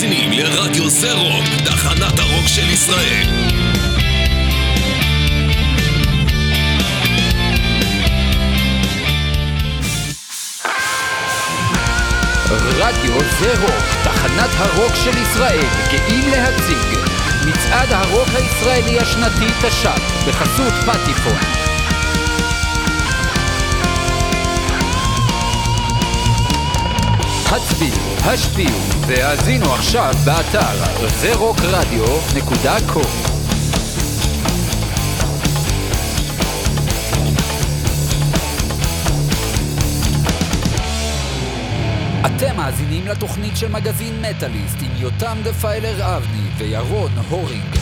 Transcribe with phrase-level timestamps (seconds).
[0.00, 3.26] מאזינים לרדיו זה רוק, תחנת הרוק של ישראל.
[12.78, 16.98] רדיו זה רוק, תחנת הרוק של ישראל, גאים להציג
[17.46, 21.59] מצעד הרוק הישראלי השנתי תש"פ בחסות פטיפון
[27.50, 30.84] הצביעו, השפיעו והאזינו עכשיו באתר
[31.22, 33.08] zrockradio.com
[42.26, 47.79] אתם מאזינים לתוכנית של מגזין מטאליסט עם יותם דפיילר אבני וירון הורינג.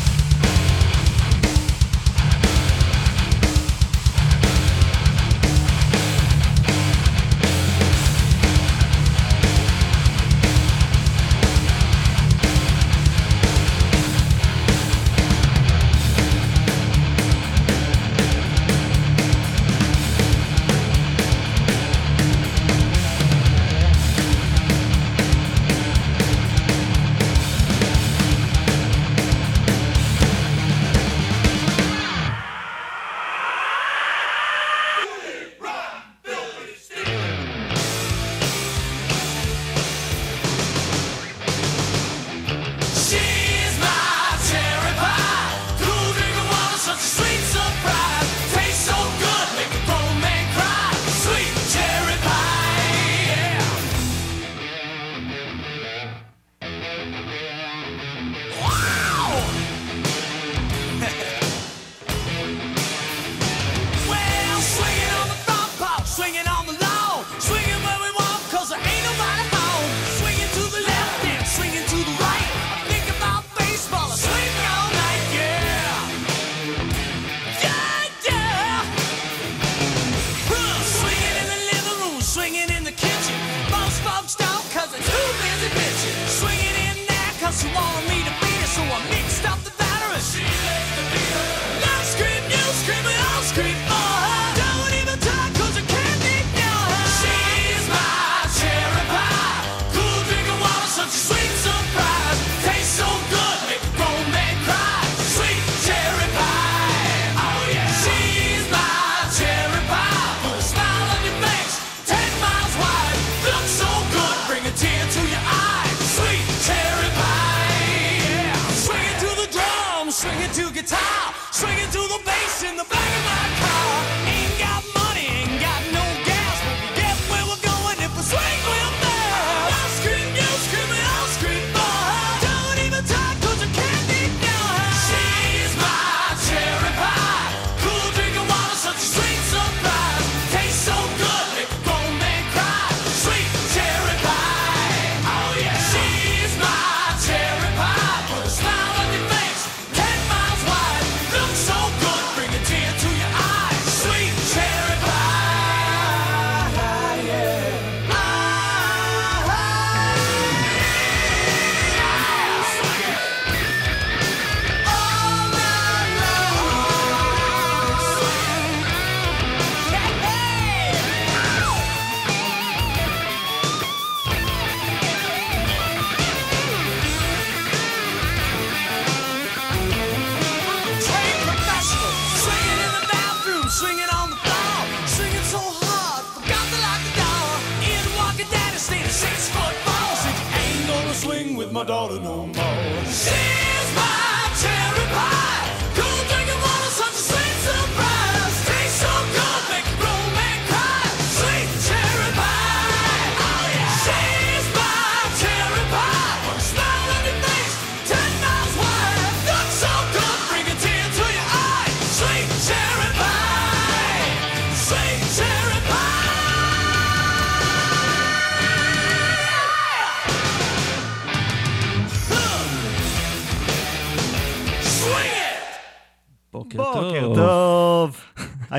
[191.78, 192.67] my daughter no more.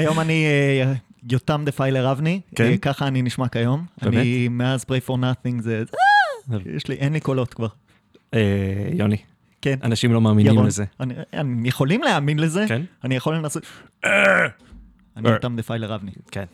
[0.09, 0.93] היום אני אה,
[1.31, 2.63] יותם Defiler אבני, כן.
[2.63, 3.85] אה, ככה אני נשמע כיום.
[4.01, 4.13] באמת?
[4.13, 5.83] אני מאז Prey for Nothing זה...
[6.51, 7.67] אה, יש לי, אין לי קולות כבר.
[8.93, 9.17] יוני.
[9.61, 9.79] כן.
[9.83, 10.85] אנשים לא מאמינים לזה.
[11.33, 12.81] הם יכולים להאמין לזה, כן?
[13.03, 13.63] אני יכול לנסות...
[15.17, 16.11] אני יותם Defiler אבני.
[16.31, 16.45] כן.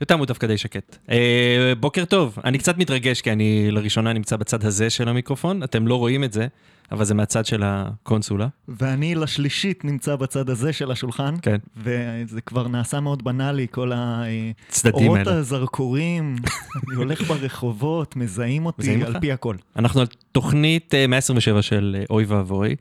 [0.00, 0.96] יותם הוא דווקא די שקט.
[1.10, 5.86] אה, בוקר טוב, אני קצת מתרגש כי אני לראשונה נמצא בצד הזה של המיקרופון, אתם
[5.86, 6.46] לא רואים את זה,
[6.92, 8.48] אבל זה מהצד של הקונסולה.
[8.68, 11.56] ואני לשלישית נמצא בצד הזה של השולחן, כן.
[11.76, 15.38] וזה כבר נעשה מאוד בנאלי, כל האורות האלה.
[15.38, 16.36] הזרקורים,
[16.88, 19.18] אני הולך ברחובות, מזהים אותי מזהים על אותך?
[19.20, 19.56] פי הכל.
[19.76, 22.76] אנחנו על תוכנית אה, 127 של אה, אוי ואבוי.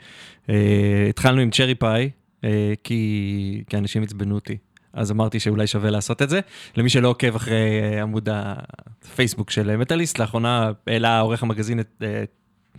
[0.50, 2.10] אה, התחלנו עם צ'רי פאי,
[2.44, 4.58] אה, כי, כי אנשים עצבנו אותי.
[4.94, 6.40] אז אמרתי שאולי שווה לעשות את זה.
[6.78, 12.04] למי שלא עוקב אחרי אה, עמוד הפייסבוק של אה, מטאליסט, לאחרונה העלה עורך המגזין את...
[12.04, 12.24] אה,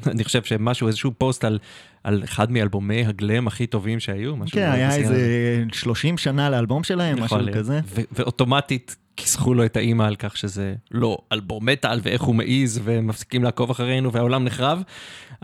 [0.13, 1.59] אני חושב שמשהו, איזשהו פוסט על,
[2.05, 4.37] על אחד מאלבומי הגלם הכי טובים שהיו.
[4.37, 4.97] משהו כן, היה.
[4.97, 7.39] איזה 30 שנה לאלבום שלהם, משהו.
[7.55, 7.81] כזה.
[8.13, 13.45] ואוטומטית כיסחו לו את האימא על כך שזה לא אלבום מטאל ואיך הוא מעז ומפסיקים
[13.45, 14.83] לעקוב אחרינו והעולם נחרב.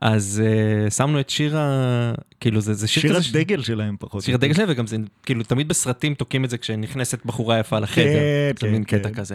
[0.03, 0.43] אז
[0.87, 2.13] uh, שמנו את שיר ה...
[2.41, 3.23] כאילו זה, זה שיר, שיר כזה...
[3.23, 4.23] ש- הדגל שלהם פחות.
[4.23, 8.05] שיר הדגל שלהם וגם זה כאילו תמיד בסרטים תוקעים את זה כשנכנסת בחורה יפה לחדר.
[8.05, 9.15] כן, זה כן, מין קטע כן.
[9.15, 9.35] כזה.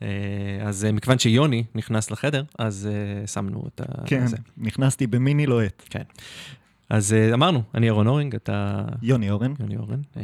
[0.00, 0.02] Uh,
[0.64, 2.88] אז uh, מכיוון שיוני נכנס לחדר אז
[3.24, 4.06] uh, שמנו את ה...
[4.06, 4.36] כן, זה.
[4.56, 5.82] נכנסתי במיני לוהט.
[5.90, 6.02] כן.
[6.92, 9.54] אז uh, אמרנו, אני ירון אורינג, אתה יוני אורן.
[9.60, 10.22] יוני אורן, אה,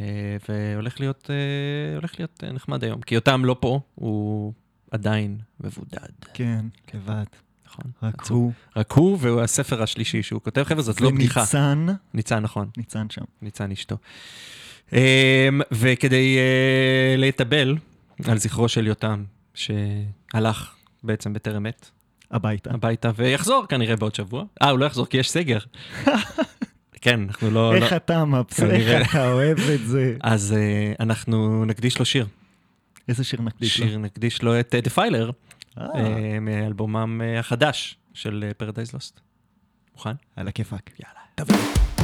[0.49, 3.01] והולך להיות, אה, להיות אה, נחמד היום.
[3.01, 4.53] כי יותם לא פה, הוא
[4.91, 7.23] עדיין מבודד, כן, לבד.
[7.67, 7.91] נכון?
[8.03, 8.37] רק עצוב.
[8.37, 8.51] הוא.
[8.75, 10.63] רק הוא, והוא הספר השלישי שהוא כותב.
[10.63, 11.39] חבר'ה, זאת לא בדיחה.
[11.39, 12.69] וניצן, ניצן, נכון.
[12.77, 13.23] ניצן שם.
[13.41, 13.97] ניצן אשתו.
[14.93, 17.77] אה, וכדי אה, להתאבל
[18.25, 19.23] על זכרו של יותם,
[19.53, 21.89] שהלך בעצם בטרם עת,
[22.31, 22.73] הביתה.
[22.73, 24.43] הביתה, ויחזור כנראה בעוד שבוע.
[24.61, 25.57] אה, הוא לא יחזור כי יש סגר.
[27.01, 27.75] כן, אנחנו לא...
[27.75, 28.69] איך לא- אתה מבסוט.
[28.69, 30.15] איך אתה אוהב את זה.
[30.21, 32.27] אז אה, אנחנו נקדיש לו שיר.
[33.07, 33.87] איזה שיר נקדיש לו?
[33.87, 35.31] שיר נקדיש לו את Defiler,
[35.77, 39.19] אה, מאלבומם אה, החדש של Paradise Lost.
[39.93, 40.11] מוכן?
[40.35, 40.91] על הכיפאק.
[40.99, 41.98] יאללה, תביא.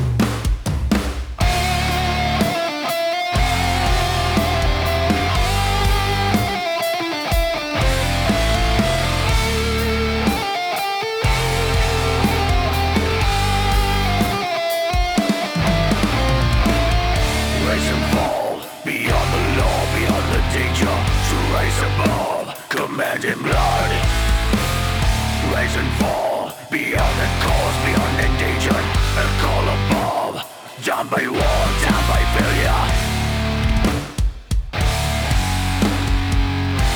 [30.85, 31.39] Down by war,
[31.81, 32.81] down by failure.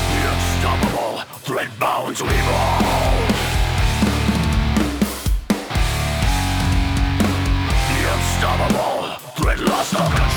[0.05, 3.29] The unstoppable, threat bound to evolve.
[7.89, 10.28] The unstoppable, threat lost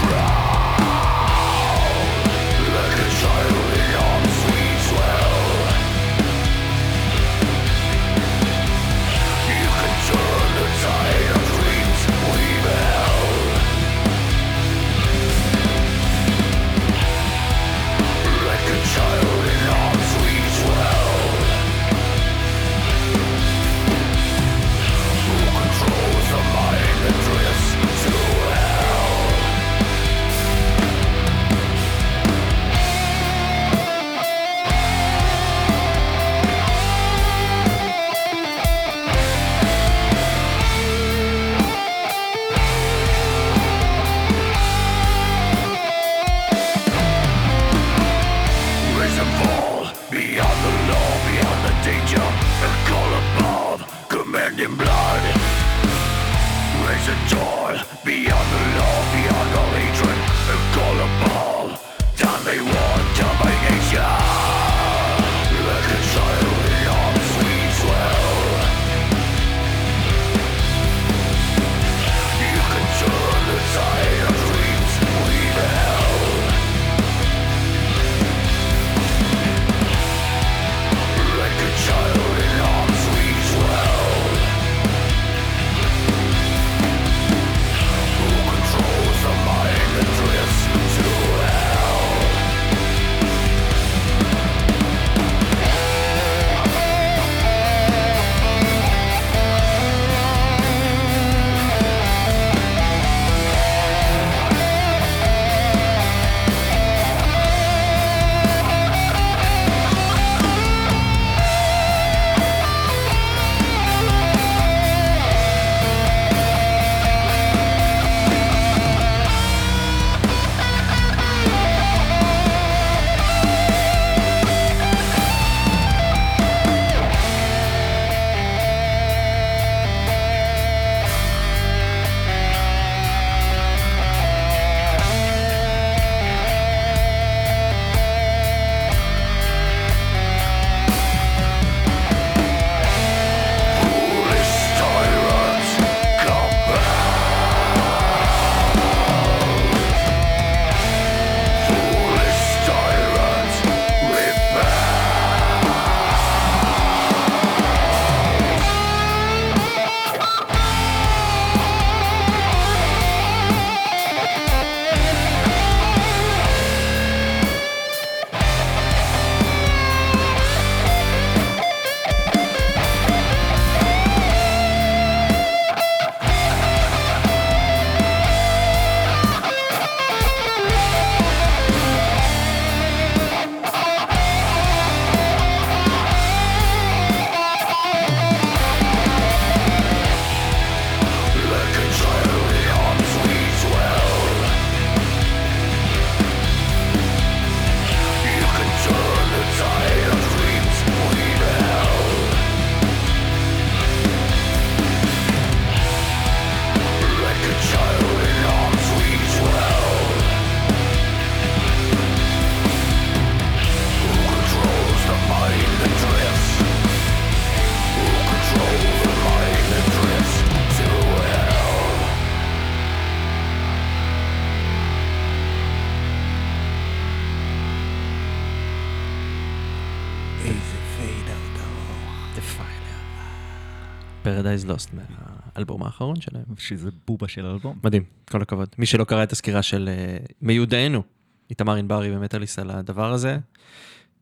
[234.42, 236.44] Paradise Lost מהאלבום האחרון שלהם.
[236.58, 237.78] שזה בובה של אלבום.
[237.84, 238.68] מדהים, כל הכבוד.
[238.78, 241.02] מי שלא קרא את הסקירה של אה, מיודענו,
[241.50, 243.38] איתמר ענברי במטאליסט על הדבר הזה,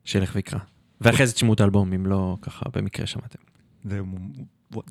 [0.05, 0.59] שילך ויקרא.
[1.01, 3.39] ואחרי זה תשמעו את האלבום, אם לא ככה במקרה שמעתם.
[3.83, 3.99] זה,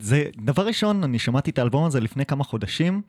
[0.00, 3.02] זה, דבר ראשון, אני שמעתי את האלבום הזה לפני כמה חודשים,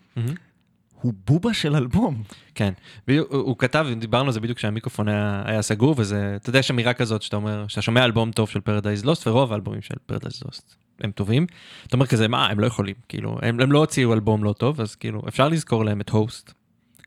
[0.93, 2.23] הוא בובה של אלבום.
[2.55, 2.73] כן,
[3.07, 6.71] הוא, הוא כתב, דיברנו על זה בדיוק כשהמיקרופון היה, היה סגור, וזה, אתה יודע, יש
[6.71, 10.43] אמירה כזאת שאתה אומר, שאתה שומע אלבום טוב של Paradise Lost, ורוב האלבומים של Paradise
[10.45, 11.45] Lost הם טובים.
[11.87, 14.81] אתה אומר כזה, מה, הם לא יכולים, כאילו, הם, הם לא הוציאו אלבום לא טוב,
[14.81, 16.53] אז כאילו, אפשר לזכור להם את הוסט.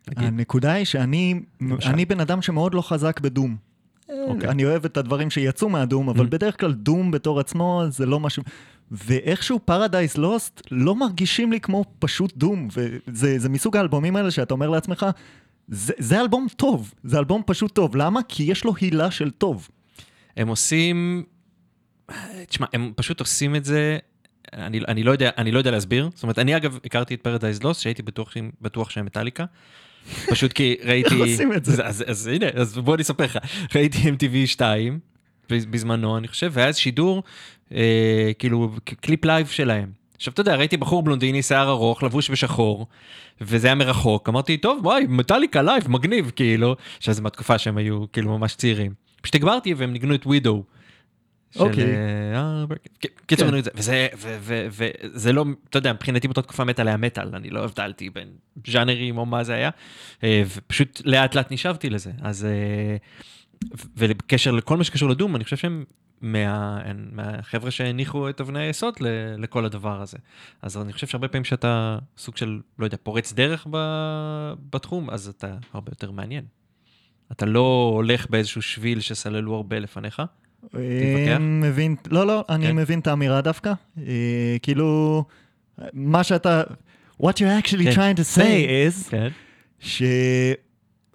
[0.08, 0.24] נגיד.
[0.28, 1.40] הנקודה היא שאני.
[1.86, 3.56] אני בן אדם שמאוד לא חזק בדום.
[4.28, 4.48] אוקיי.
[4.48, 6.28] אני אוהב את הדברים שיצאו מהדום, אבל Mhm.
[6.28, 8.42] בדרך כלל דום בתור עצמו זה לא משהו...
[8.90, 14.54] ואיכשהו פרדייס לוסט לא מרגישים לי כמו פשוט דום, וזה זה מסוג האלבומים האלה שאתה
[14.54, 15.06] אומר לעצמך,
[15.68, 17.96] זה, זה אלבום טוב, זה אלבום פשוט טוב.
[17.96, 18.20] למה?
[18.28, 19.68] כי יש לו הילה של טוב.
[20.36, 21.22] הם עושים,
[22.48, 23.98] תשמע, הם פשוט עושים את זה,
[24.52, 26.10] אני, אני, לא יודע, אני לא יודע להסביר.
[26.14, 29.44] זאת אומרת, אני אגב הכרתי את Paradise Lost, שהייתי בטוח, בטוח שהם מטאליקה.
[30.26, 31.14] פשוט כי ראיתי...
[31.14, 31.72] איך עושים את זה?
[31.72, 33.38] אז, אז, אז הנה, אז בוא אני אספר לך.
[33.74, 34.98] ראיתי MTV 2,
[35.50, 37.22] בזמנו, אני חושב, והיה איזה שידור,
[37.74, 39.90] אה, כאילו, קליפ live שלהם.
[40.16, 42.86] עכשיו, אתה יודע, ראיתי בחור בלונדיני, שיער ארוך, לבוש בשחור,
[43.40, 44.28] וזה היה מרחוק.
[44.28, 46.76] אמרתי, טוב, וואי, מטאליקה live, מגניב, כאילו.
[46.98, 48.92] עכשיו, זה מהתקופה שהם היו, כאילו, ממש צעירים.
[49.22, 50.64] פשוט הגברתי והם ניגנו את ווידו.
[51.58, 51.84] אוקיי.
[51.84, 51.94] אה,
[52.36, 52.64] אה,
[53.26, 53.56] קיצור, כן.
[54.70, 58.28] וזה, לא, אתה יודע, מבחינתי באותה תקופה מטאל היה מטאל, אני לא הבדלתי בין
[58.66, 59.70] ז'אנרים או מה זה היה,
[60.24, 62.10] אה, ופשוט לאט לאט נשאבתי לזה.
[62.22, 62.46] אז,
[63.96, 65.84] ובקשר לכל מה שקשור לדום, אני חושב שהם
[66.20, 66.82] מה-
[67.12, 69.06] מהחבר'ה שהניחו את אבני היסוד ל-
[69.42, 70.18] לכל הדבר הזה.
[70.62, 75.28] אז אני חושב שהרבה פעמים שאתה סוג של, לא יודע, פורץ דרך ב- בתחום, אז
[75.28, 76.44] אתה הרבה יותר מעניין.
[77.32, 80.22] אתה לא הולך באיזשהו שביל שסללו הרבה לפניך.
[80.68, 81.32] תתווכח?
[81.32, 82.76] אה, מבין, לא, לא, אני כן.
[82.76, 83.72] מבין את האמירה דווקא.
[83.98, 85.24] אה, כאילו,
[85.92, 86.62] מה שאתה...
[87.22, 87.92] What you're actually כן.
[87.92, 89.28] trying to say is, כן.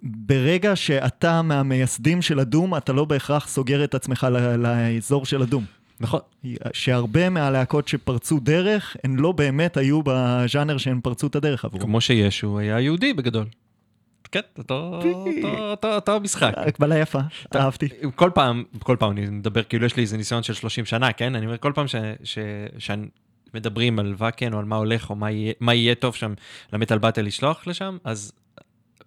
[0.02, 5.64] שברגע שאתה מהמייסדים של הדום, אתה לא בהכרח סוגר את עצמך ל- לאזור של הדום.
[6.00, 6.20] נכון.
[6.72, 11.84] שהרבה מהלהקות שפרצו דרך, הן לא באמת היו בז'אנר שהן פרצו את הדרך עבורו.
[11.84, 13.46] כמו שישו היה יהודי בגדול.
[14.32, 16.52] כן, אותו, משחק.
[16.56, 17.18] הקבלה יפה,
[17.54, 17.88] אהבתי.
[18.14, 21.34] כל פעם, כל פעם אני מדבר, כאילו יש לי איזה ניסיון של 30 שנה, כן?
[21.34, 21.86] אני אומר, כל פעם
[22.78, 26.34] שמדברים על ואקן או על מה הולך או מה יהיה, מה יהיה טוב שם
[26.72, 28.32] למטאל באטל לשלוח לשם, אז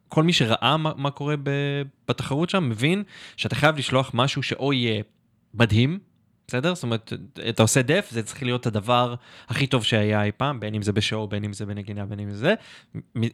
[0.07, 1.49] כל מי שראה מה, מה קורה ב,
[2.07, 3.03] בתחרות שם, מבין
[3.37, 5.03] שאתה חייב לשלוח משהו שאו יהיה
[5.53, 5.99] מדהים,
[6.47, 6.75] בסדר?
[6.75, 7.13] זאת אומרת,
[7.49, 9.15] אתה עושה דף, זה צריך להיות הדבר
[9.47, 12.19] הכי טוב שהיה אי פעם, בין אם זה ב show, בין אם זה בנגינה, בין
[12.19, 12.53] אם זה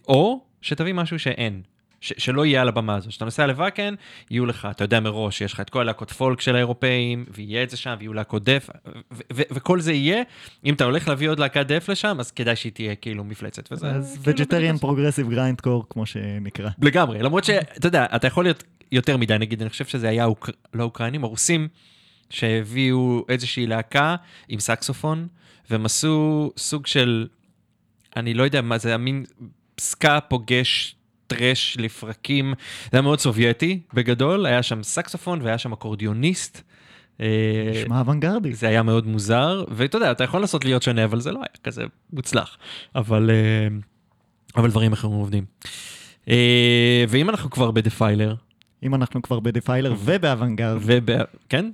[0.08, 1.62] או שתביא משהו שאין.
[2.02, 3.10] ש- שלא יהיה על הבמה הזו.
[3.10, 3.94] כשאתה נוסע לוואקן,
[4.32, 7.70] יהיו לך, אתה יודע מראש, יש לך את כל הלהקות folk של האירופאים, ויהיה את
[7.70, 10.24] זה שם, ויהיו להקות death, ו- ו- וכל זה יהיה,
[10.66, 13.72] אם אתה הולך להביא עוד להקת death לשם, אז כדאי שהיא תהיה כאילו מפלצת.
[13.72, 16.70] וזה אז בדיוק progressive grindcore, כמו שנקרא.
[16.82, 20.50] לגמרי, למרות שאתה יודע, אתה יכול להיות יותר מדי, נגיד, אני חושב שזה היה אוק...
[20.74, 21.68] לא אוקראינים, הרוסים,
[22.30, 24.16] שהביאו איזושהי להקה
[24.50, 25.28] עם סקסופון,
[25.70, 27.28] והם עשו סוג של,
[28.16, 29.26] אני לא יודע מה זה, המין
[29.80, 30.96] סקה פוגש
[31.30, 36.62] טרש לפרקים, זה היה מאוד סובייטי בגדול, היה שם סקסופון והיה שם אקורדיוניסט.
[37.22, 38.54] אה, נשמע אוונגרדי.
[38.54, 41.64] זה היה מאוד מוזר, ואתה יודע, אתה יכול לנסות להיות שונה, אבל זה לא היה
[41.64, 41.84] כזה
[42.14, 42.58] מוצלח.
[42.96, 43.68] אבל, אה,
[44.56, 45.46] אבל דברים אחרים עובדים.
[46.30, 48.36] אה, ואם אנחנו כבר בדפיילר,
[48.84, 51.10] אם אנחנו כבר בדפיילר ובאוונגרד, וב...
[51.50, 51.72] כן?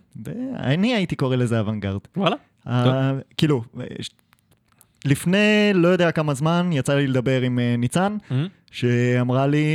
[0.57, 1.99] אני הייתי קורא לזה אוונגרד.
[2.17, 2.35] וואלה.
[2.67, 3.63] אה, כאילו,
[5.05, 8.47] לפני לא יודע כמה זמן יצא לי לדבר עם אה, ניצן, מהמם.
[8.75, 9.65] שאמרה לי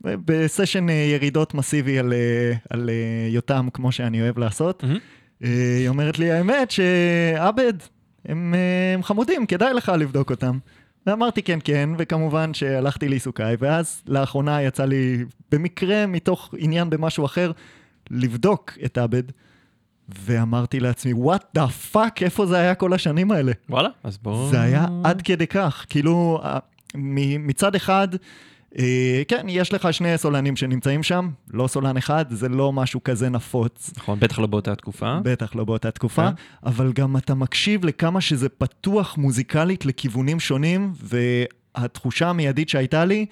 [0.00, 4.84] בסשן אה, ירידות מסיבי על, אה, על אה, יותם, כמו שאני אוהב לעשות.
[5.44, 7.72] אה, היא אומרת לי, האמת שעבד,
[8.24, 8.54] הם,
[8.94, 10.58] הם חמודים, כדאי לך לבדוק אותם.
[11.06, 17.52] ואמרתי כן, כן, וכמובן שהלכתי לעיסוקיי, ואז לאחרונה יצא לי, במקרה, מתוך עניין במשהו אחר,
[18.10, 19.22] לבדוק את עבד,
[20.24, 23.52] ואמרתי לעצמי, what the fuck, איפה זה היה כל השנים האלה?
[23.70, 24.50] וואלה, אז בואו...
[24.50, 26.40] זה היה עד כדי כך, כאילו,
[26.94, 28.08] מצד אחד,
[28.78, 33.28] אה, כן, יש לך שני סולנים שנמצאים שם, לא סולן אחד, זה לא משהו כזה
[33.28, 33.90] נפוץ.
[33.96, 35.18] נכון, בטח לא באותה תקופה.
[35.22, 36.34] בטח לא באותה תקופה, כן.
[36.66, 43.26] אבל גם אתה מקשיב לכמה שזה פתוח מוזיקלית לכיוונים שונים, והתחושה המיידית שהייתה לי,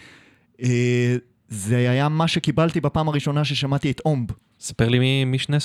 [0.63, 1.17] אה,
[1.49, 4.31] זה היה מה שקיבלתי בפעם הראשונה ששמעתי את אומב.
[4.61, 5.61] ספר לי מי, מי שני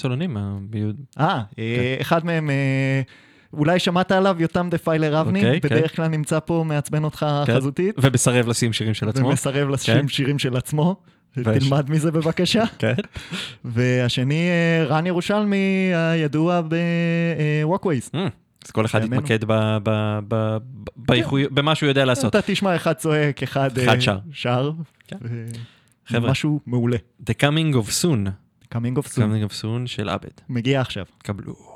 [0.69, 2.49] ביוד- אה, אה, אחד מהם,
[3.57, 5.95] אולי שמעת עליו, יותם Defiler אבני, okay, בדרך okay.
[5.95, 7.57] כלל נמצא פה, מעצבן אותך כן, okay.
[7.57, 7.95] חזותית.
[8.01, 9.27] ומסרב לשים שירים של עצמו.
[9.27, 10.11] ומסרב לשים okay.
[10.11, 10.95] שירים של עצמו.
[11.43, 12.63] תלמד מזה בבקשה.
[12.79, 12.93] כן.
[13.65, 18.09] והשני, אה, רן ירושלמי, הידוע ב Walkways.
[18.15, 18.29] אה, mm,
[18.65, 19.39] אז כל אחד יתמקד
[21.51, 22.35] במה שהוא יודע לעשות.
[22.35, 24.71] אתה תשמע אחד צועק, אחד אה, שר.
[26.07, 26.31] חבר'ה.
[26.31, 26.97] משהו מעולה.
[27.21, 28.29] The coming of soon.
[28.73, 29.17] coming of soon.
[29.17, 30.29] coming of soon של עבד.
[30.49, 31.05] מגיע עכשיו.
[31.17, 31.74] קבלו.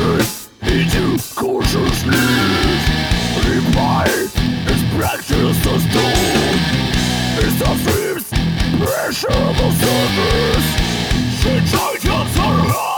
[0.00, 2.86] practice eating cautious lips
[3.46, 4.08] Remind
[4.70, 6.60] is practice as done
[7.38, 8.30] It's the fifth
[8.78, 10.66] pressure of service.
[11.40, 12.89] She tried to survive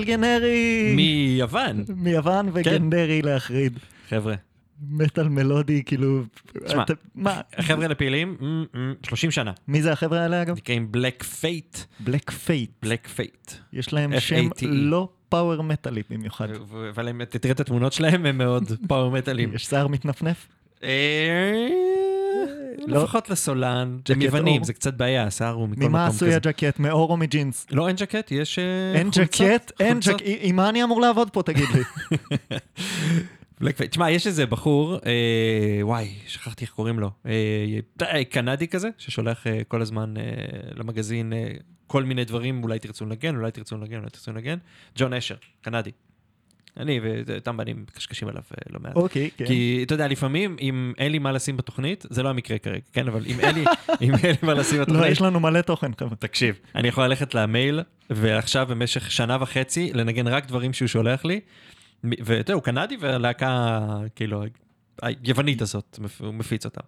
[0.00, 0.92] מטאל גנרי.
[0.96, 1.84] מיוון.
[1.96, 3.78] מיוון וגנרי להחריד.
[4.08, 4.34] חבר'ה,
[4.90, 6.22] מטאל מלודי, כאילו...
[6.66, 7.40] תשמע, אתה- מה?
[7.56, 9.52] החבר'ה האלה פעילים מ- מ- 30 שנה.
[9.68, 10.56] מי זה החבר'ה האלה אגב?
[10.56, 11.78] נקראים Black Fate.
[12.00, 12.70] Black Fate.
[12.82, 13.52] Black Fate.
[13.72, 14.20] יש להם F-A-T-E.
[14.20, 16.48] שם לא power מטאלי במיוחד.
[16.90, 17.08] אבל
[17.40, 19.54] תראה את התמונות שלהם, הם מאוד power מטאלים.
[19.54, 20.48] יש שיער מתנפנף?
[22.50, 23.02] אה, לא.
[23.02, 23.98] לפחות לסולן.
[24.08, 24.64] הם יוונים.
[24.64, 26.16] זה קצת בעיה, השיער הוא מכל מקום ממה כזה.
[26.16, 26.78] עשוי הג'קט?
[26.78, 27.66] מעור או מג'ינס?
[27.70, 29.72] לא, אין ג'קט, יש אה, אין חולצות, ג'קט?
[29.80, 29.98] אין.
[30.00, 30.22] ג'קט.
[30.24, 31.82] עם מה אני אמור לעבוד פה, תגיד לי?
[33.90, 39.60] תשמע, יש איזה בחור, אה, וואי, שכחתי איך קוראים לו, אה, קנדי כזה, ששולח אה,
[39.68, 40.22] כל הזמן אה,
[40.74, 41.48] למגזין אה,
[41.86, 44.58] כל מיני דברים, אולי תרצו לנגן, אולי תרצו לנגן, אולי תרצו לנגן.
[44.96, 45.90] John Asher, קנדי.
[46.76, 48.96] אני ויותם אבני מקשקשים עליו אה, לא מעט.
[48.96, 49.46] אוקיי, כן.
[49.46, 53.08] כי אתה יודע, לפעמים אם אין לי מה לשים בתוכנית, זה לא המקרה כרגע, כן?
[53.08, 53.64] אבל אם אין לי,
[54.02, 56.16] אם אין לי מה לשים לא, בתוכנית, יש לנו מלא תוכן, חבר'ה.
[56.16, 57.80] תקשיב, אני יכול ללכת למייל,
[58.10, 61.40] ועכשיו במשך שנה וחצי לנגן רק דברים שהוא שולח לי,
[62.04, 63.80] ואתה יודע, הוא קנדי והלהקה,
[64.16, 64.42] כאילו,
[65.02, 66.80] היוונית הזאת, הוא מפיץ אותם.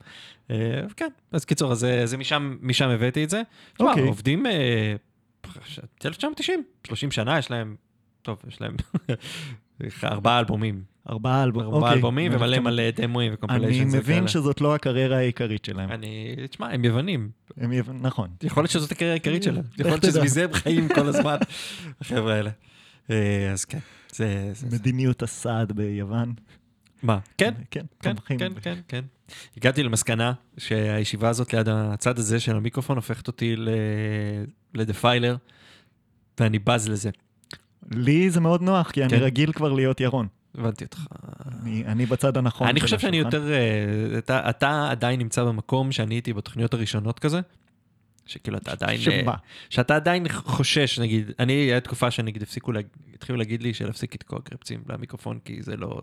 [0.51, 0.57] אה,
[0.97, 3.43] כן, אז קיצור, אז זה- זה משם, משם הבאתי את זה.
[3.75, 4.03] תשמע, אוקיי.
[4.03, 4.95] עובדים, אה,
[6.05, 7.77] 1990, 30 שנה יש להם,
[8.23, 8.77] טוב, יש להם
[10.05, 10.83] ארבעה אלבומים.
[11.11, 11.43] ארבעה.
[11.43, 11.93] ארבעה אוקיי.
[11.93, 13.93] אלבומים ומלא מלא דמוים וקומפיליישנס.
[13.95, 15.91] אני מבין שזאת לא הקריירה העיקרית שלהם.
[15.93, 17.31] אני, תשמע, הם יוונים.
[17.57, 18.29] הם יב- נכון.
[18.43, 19.65] יכול להיות שזאת הקריירה העיקרית שלהם.
[19.79, 20.05] יכול להיות.
[20.15, 21.37] שמזה הם חיים כל הזמן,
[22.01, 22.51] החבר'ה האלה.
[23.11, 23.79] אה, אז כן,
[24.13, 24.53] זה...
[24.73, 26.33] מדיניות הסעד ביוון.
[27.03, 27.19] מה?
[27.39, 27.55] כן?
[27.71, 28.39] כן, כן, תומכים.
[28.39, 29.05] כן, כן, כן.
[29.57, 33.57] הגעתי למסקנה שהישיבה הזאת ליד הצד הזה של המיקרופון הופכת אותי
[34.75, 35.37] לדפיילר,
[36.41, 37.11] ואני בז לזה.
[37.91, 39.17] לי זה מאוד נוח, כי אני כן.
[39.17, 40.27] רגיל כבר להיות ירון.
[40.59, 41.07] הבנתי אותך.
[41.63, 43.17] אני- אני בצד הנכון אני חושב שאני.
[43.17, 43.53] יותר...
[43.53, 47.41] אה, אתה- אתה עדיין נמצא במקום שאני הייתי בתוכניות הראשונות כזה,
[48.27, 49.33] שכאילו אתה עדיין, שמה?
[49.33, 49.37] אה,
[49.71, 54.39] שאתה עדיין חושש, נגיד, אני, היה תקופה שנגיד הפסיקו, להג- התחילו להגיד לי שלהפסיק לתקוע
[54.45, 56.01] קרפצים למיקרופון, כי זה לא,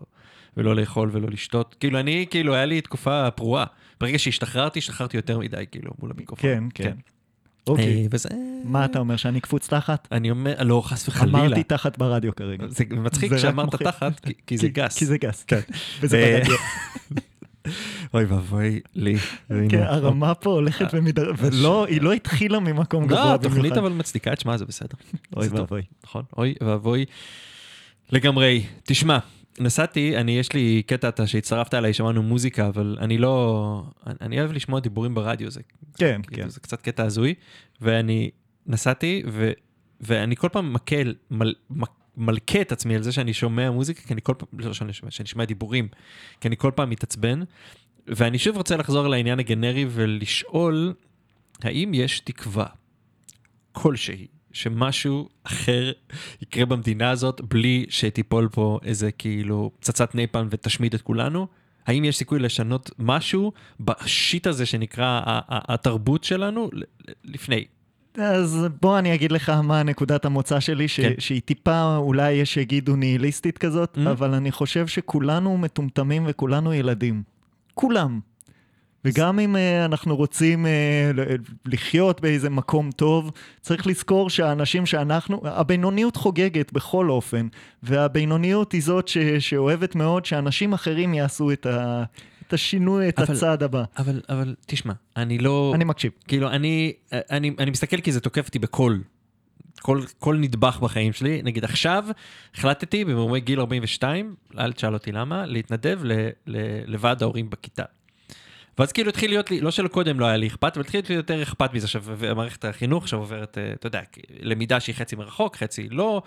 [0.56, 1.76] ולא לאכול ולא לשתות.
[1.80, 3.64] כאילו, אני, כאילו, היה לי תקופה פרועה.
[4.00, 6.50] ברגע שהשתחררתי, השתחררתי יותר מדי, כאילו, מול המיקרופון.
[6.50, 6.84] כן, כן.
[6.88, 6.92] אה,
[7.66, 8.08] אוקיי.
[8.10, 8.28] וזה...
[8.64, 10.08] מה אתה אומר, שאני קפוץ תחת?
[10.12, 11.38] אני אומר, לא, חס וחלילה.
[11.38, 12.66] אמרתי תחת ברדיו כרגע.
[12.68, 13.74] זה מצחיק שאמרת.
[13.82, 14.98] תחת, כי- זה גס.
[14.98, 15.60] כי זה גס, כן.
[16.00, 16.56] וזה אה, ברדיו.
[18.14, 19.16] אוי ואבוי לי.
[19.68, 21.32] כן, הרמה פה הולכת ומתדר...
[21.38, 23.44] ולא, היא לא התחילה ממקום גבוה לא, במיוחד.
[23.46, 24.94] התוכנית אבל מצדיקה את שמה, זה בסדר.
[25.36, 25.48] אוי.
[25.48, 25.82] ואבוי.
[26.04, 27.04] נכון, אוי ואבוי.
[28.12, 28.62] לגמרי.
[28.82, 29.18] תשמע,
[29.60, 33.84] נסעתי, אני, יש לי קטע אתה שהצטרפת אליי, שמענו מוזיקה, אבל אני לא...
[34.20, 35.60] אני- אוהב לשמוע דיבורים ברדיו, זה,
[35.94, 36.48] כן, כאילו, כן.
[36.48, 37.34] זה קצת קטע הזוי,
[37.80, 38.30] ואני
[38.66, 39.52] נסעתי, ו,
[40.00, 41.54] ואני כל פעם מקל, מל,
[42.16, 45.10] מלכה את עצמי על זה שאני שומע מוזיקה, כי אני כל פעם, לא שאני שומע,
[45.10, 45.88] שאני שומע דיבורים,
[46.40, 47.40] כי אני כל פעם מתעצבן,
[48.06, 50.94] ואני שוב רוצה לחזור לעניין הגנרי ולשאול,
[51.62, 52.66] האם יש תקווה
[53.72, 55.92] כלשהי שמשהו אחר
[56.42, 61.46] יקרה במדינה הזאת בלי שתיפול פה איזה כאילו פצצת נייפן ותשמיד את כולנו?
[61.86, 66.70] האם יש סיכוי לשנות משהו בשיט הזה שנקרא התרבות שלנו
[67.24, 67.64] לפני?
[68.18, 71.00] אז בוא אני אגיד לך מה נקודת המוצא שלי, ש...
[71.00, 71.12] כן.
[71.18, 74.10] שהיא טיפה, אולי יש שיגידו ניהיליסטית כזאת, Mm.
[74.10, 77.22] אבל אני חושב שכולנו מטומטמים וכולנו ילדים.
[77.74, 78.20] כולם.
[79.04, 81.18] וגם אם uh, אנחנו רוצים uh,
[81.66, 87.46] לחיות באיזה מקום טוב, צריך לזכור שהאנשים שאנחנו, הבינוניות חוגגת בכל אופן,
[87.82, 92.04] והבינוניות היא זאת ש, שאוהבת מאוד שאנשים אחרים יעשו את, ה,
[92.48, 93.84] את השינוי, את אבל- הצעד הבא.
[93.98, 95.72] אבל, אבל תשמע, אני לא...
[95.74, 96.12] אני מקשיב.
[96.28, 98.98] כאילו, אני, אני, אני מסתכל כי זה תוקף אותי בכל,
[99.82, 101.42] כל, כל נדבך בחיים שלי.
[101.42, 102.04] נגיד עכשיו
[102.54, 106.12] החלטתי במרומי גיל 42, אל תשאל אותי למה, להתנדב ל,
[106.46, 107.84] ל, לוועד ההורים בכיתה.
[108.80, 111.16] ואז כאילו התחיל להיות לי, לא שלקודם לא היה לי אכפת, אבל התחיל להיות לי
[111.16, 114.00] יותר אכפת מזה עכשיו, ומערכת החינוך עכשיו עוברת, אה, אתה יודע,
[114.40, 116.22] למידה שהיא חצי מרחוק, חצי לא,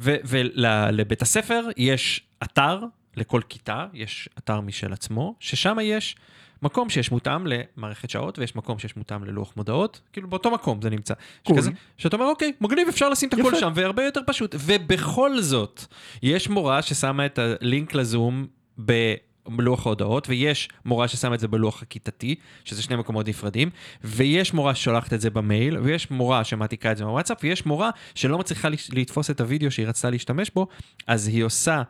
[0.00, 2.80] ולבית הספר יש אתר
[3.16, 6.16] לכל כיתה, יש אתר משל עצמו, ששם יש
[6.62, 10.90] מקום שיש מותאם למערכת שעות, ויש מקום שיש מותאם ללוח מודעות, כאילו באותו מקום זה
[10.90, 11.14] נמצא.
[11.44, 11.56] קול.
[11.56, 13.54] שכזה, שאתה אומר, אוקיי, מגניב, אפשר לשים את הכל.
[13.54, 14.54] שם, והרבה יותר פשוט.
[14.58, 15.84] ובכל זאת,
[16.22, 18.46] יש מורה ששמה את הלינק לזום
[18.84, 19.14] ב...
[19.58, 23.70] לוח ההודעות, ויש מורה ששמה את זה בלוח הכיתתי, שזה שני מקומות נפרדים,
[24.04, 28.38] ויש מורה ששולחת את זה במייל, ויש מורה שמעתיקה את זה בוואטסאפ, ויש מורה שלא
[28.38, 30.66] מצליחה לתפוס את הוידאו שהיא רצתה להשתמש בו,
[31.06, 31.82] אז היא עושה,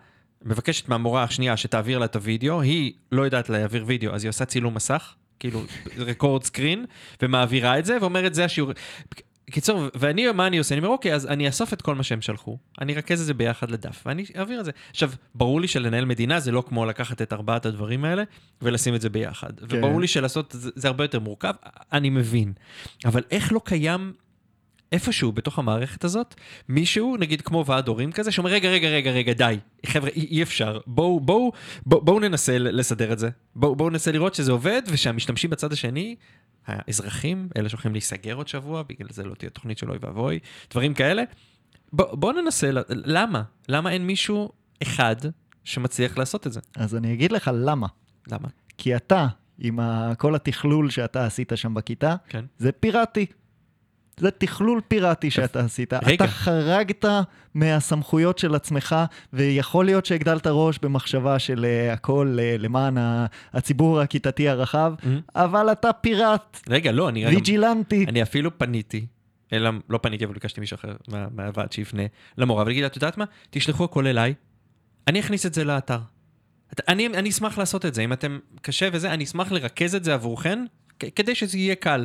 [0.45, 4.45] מבקשת מהמורה השנייה שתעביר לה את הוידאו, היא לא יודעת להעביר וידאו, אז היא עושה
[4.45, 5.63] צילום מסך, כאילו
[6.09, 6.85] רקורד סקרין,
[7.23, 8.71] ומעבירה את זה, ואומרת זה השיעור.
[9.51, 10.75] קיצור, ואני, מה אני עושה?
[10.75, 13.35] אני אומר, אוקיי, אז אני אאסוף את כל מה שהם שלחו, אני ארכז את זה
[13.35, 14.71] ביחד לדף, ואני אעביר את זה.
[14.91, 18.23] עכשיו, ברור לי שלנהל מדינה זה לא כמו לקחת את ארבעת הדברים האלה
[18.63, 19.61] ולשים את זה ביחד.
[19.61, 19.67] כן.
[19.79, 21.55] וברור לי שלעשות, זה, זה הרבה יותר מורכב,
[21.93, 22.53] אני מבין.
[23.05, 24.13] אבל איך לא קיים
[24.93, 26.35] איפשהו בתוך המערכת הזאת,
[26.69, 30.43] מישהו, נגיד כמו ועד הורים כזה, שאומר, רגע, רגע, רגע, רגע, די, חבר'ה, אי, אי
[30.43, 31.53] אפשר, בואו, בואו,
[31.87, 33.31] בואו, בואו ננסה לסדר את זה.
[33.57, 36.17] בואו, בואו ננסה לראות שזה עובד, ושהמשתמשים בצד השני,
[36.67, 40.39] האזרחים, אלה שהולכים להיסגר עוד שבוע, בגלל זה לא תהיה תוכנית של אוי ואבוי,
[40.71, 41.23] דברים כאלה.
[41.93, 43.43] בואו בוא ננסה, למה?
[43.69, 45.17] למה אין מישהו אחד
[45.65, 46.61] שמצליח לעשות את זה?
[46.77, 47.87] אז אני אגיד לך למה.
[48.29, 48.49] למה?
[48.79, 49.27] כי אתה,
[49.59, 52.45] עם ה- כל התכלול שאתה עשית שם בכיתה, כן.
[52.59, 53.27] זה פיראטי.
[54.17, 55.93] זה תכלול פיראטי שאתה עשית.
[55.93, 56.15] רגע.
[56.15, 57.05] אתה חרגת
[57.55, 58.97] מהסמכויות של עצמך,
[59.33, 62.97] ויכול להיות שהגדלת ראש במחשבה של אה, הכל אה, למען
[63.53, 64.95] הציבור הכיתתי הרחב,
[65.35, 67.27] אבל אתה פיראט, רגע, לא, אני...
[67.27, 68.05] ויג'ילנטי.
[68.09, 69.07] אני אפילו פניתי,
[69.53, 72.03] אלא לא פניתי, אבל ביקשתי מישהו אחר מה- מהוועד שיפנה
[72.39, 73.25] למורה, ולהגיד, את יודעת מה?
[73.51, 74.35] תשלחו הכל אליי,
[75.09, 75.99] אני אכניס את זה לאתר.
[76.73, 80.05] את- אני, אני אשמח לעשות את זה, אם אתם קשה וזה, אני אשמח לרכז את
[80.05, 80.65] זה עבורכן,
[80.99, 82.05] כדי שזה יהיה קל.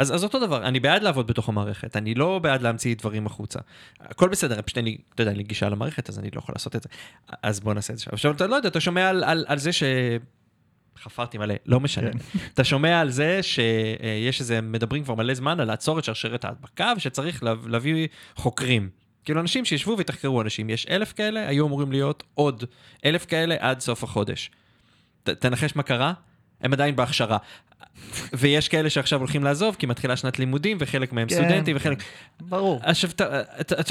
[0.00, 3.58] אז, אז אותו דבר, אני בעד לעבוד בתוך המערכת, אני לא בעד להמציא דברים החוצה.
[4.00, 6.76] הכל בסדר, פשוט אני, אתה יודע, אין לי גישה למערכת, אז אני לא יכול לעשות
[6.76, 6.88] את זה.
[7.42, 8.10] אז בוא נעשה את זה שם.
[8.12, 9.82] עכשיו, אתה לא יודע, אתה שומע על, על, על זה ש...
[11.02, 12.10] חפרתי מלא, לא משנה.
[12.12, 12.18] כן.
[12.54, 16.92] אתה שומע על זה שיש איזה, מדברים כבר מלא זמן על לעצור את שרשרת ההדבקה,
[16.96, 18.88] ושצריך לה- להביא חוקרים.
[19.24, 20.70] כאילו אנשים שישבו ויתחקרו אנשים.
[20.70, 22.64] יש אלף כאלה, היו אמורים להיות עוד
[23.04, 24.50] אלף כאלה עד סוף החודש.
[25.22, 26.12] ת, תנחש מה קרה?
[26.62, 27.38] הם עדיין בהכשרה.
[28.32, 32.02] ויש כאלה שעכשיו הולכים לעזוב, כי מתחילה שנת לימודים, וחלק מהם כן, סטודנטים, וחלק...
[32.40, 32.80] ברור.
[32.82, 33.10] עכשיו,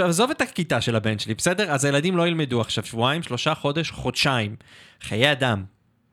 [0.04, 1.72] עזוב את הכיתה של הבן שלי, בסדר?
[1.72, 4.56] אז הילדים לא ילמדו עכשיו שבועיים, שלושה חודש, חודשיים.
[5.02, 5.64] חיי אדם.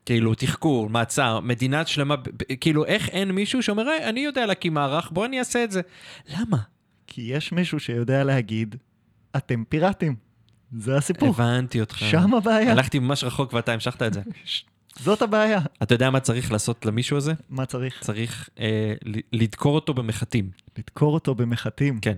[0.05, 2.15] כאילו, תחקור, מעצר, מדינה שלמה,
[2.61, 5.81] כאילו, איך אין מישהו שאומר, "היי, אני יודע להקים מערך, בוא אני אעשה את זה.
[6.29, 6.57] למה?
[7.07, 8.75] כי יש מישהו שיודע להגיד,
[9.37, 10.15] אתם פיראטים.
[10.77, 11.29] זה הסיפור.
[11.29, 11.97] הבנתי אותך.
[11.97, 12.71] שם הבעיה.
[12.71, 14.21] הלכתי ממש רחוק ואתה המשכת את זה.
[14.99, 15.59] זאת הבעיה.
[15.83, 17.33] אתה יודע מה צריך לעשות למישהו הזה?
[17.49, 17.99] מה צריך?
[18.01, 18.93] צריך אה,
[19.33, 20.49] לדקור אותו במחטים.
[20.77, 21.99] לדקור אותו במחטים.
[21.99, 22.17] כן.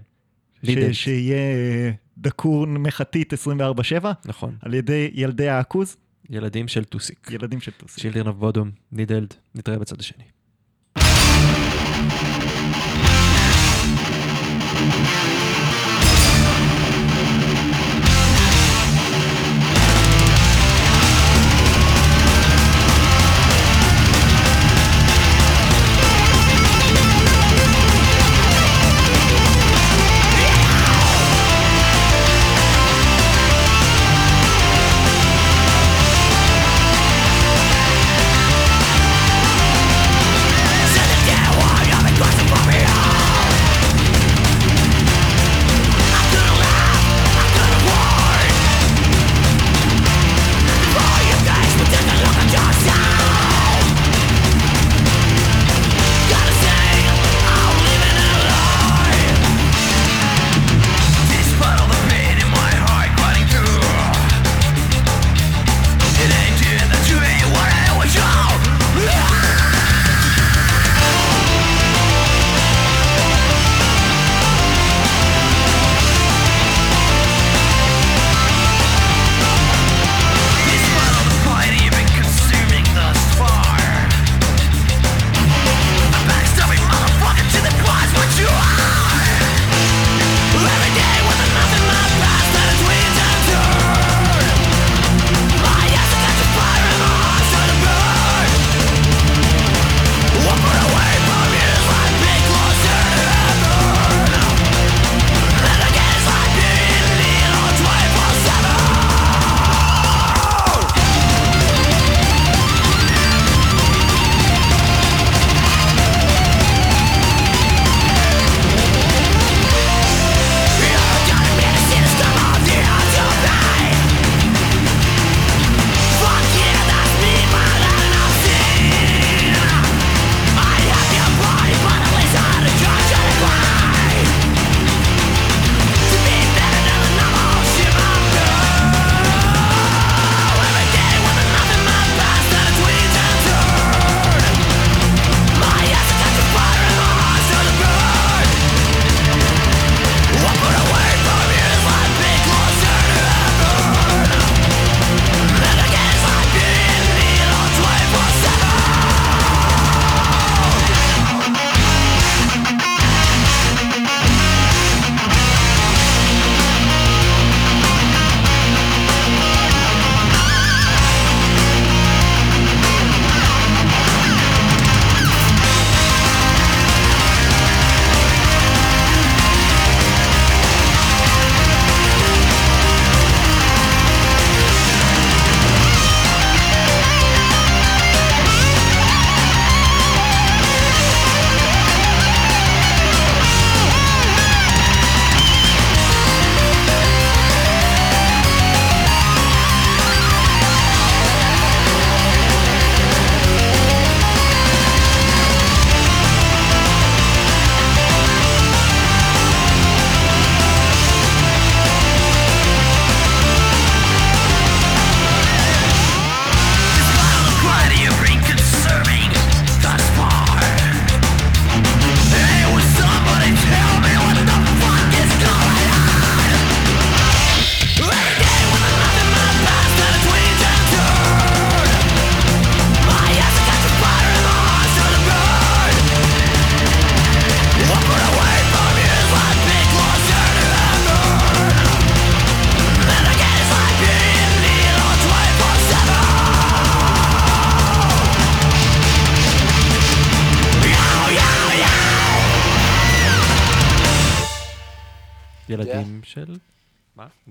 [0.63, 0.70] ש-.
[0.92, 1.38] שיהיה
[2.18, 4.56] דקור מחטית 24/7 נכון.
[4.62, 5.98] על ידי ילדי העכוז,
[6.30, 7.28] ילדים של טוסיק.
[7.32, 8.02] ילדים של טוסי.
[8.02, 10.24] Children of Bodom, Needled, נתראה בצד השני.
[14.80, 15.38] Despite all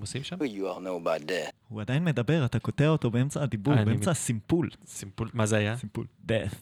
[0.09, 0.37] עושים שם?
[0.37, 1.53] What do you all know about death?
[1.69, 4.71] הוא עדיין מדבר, אתה קוטע אותו באמצע הדיבור, אני באמצע הסימפול.
[4.87, 5.77] סימפול, מה זה היה?
[5.77, 6.07] סימפול.
[6.29, 6.55] death.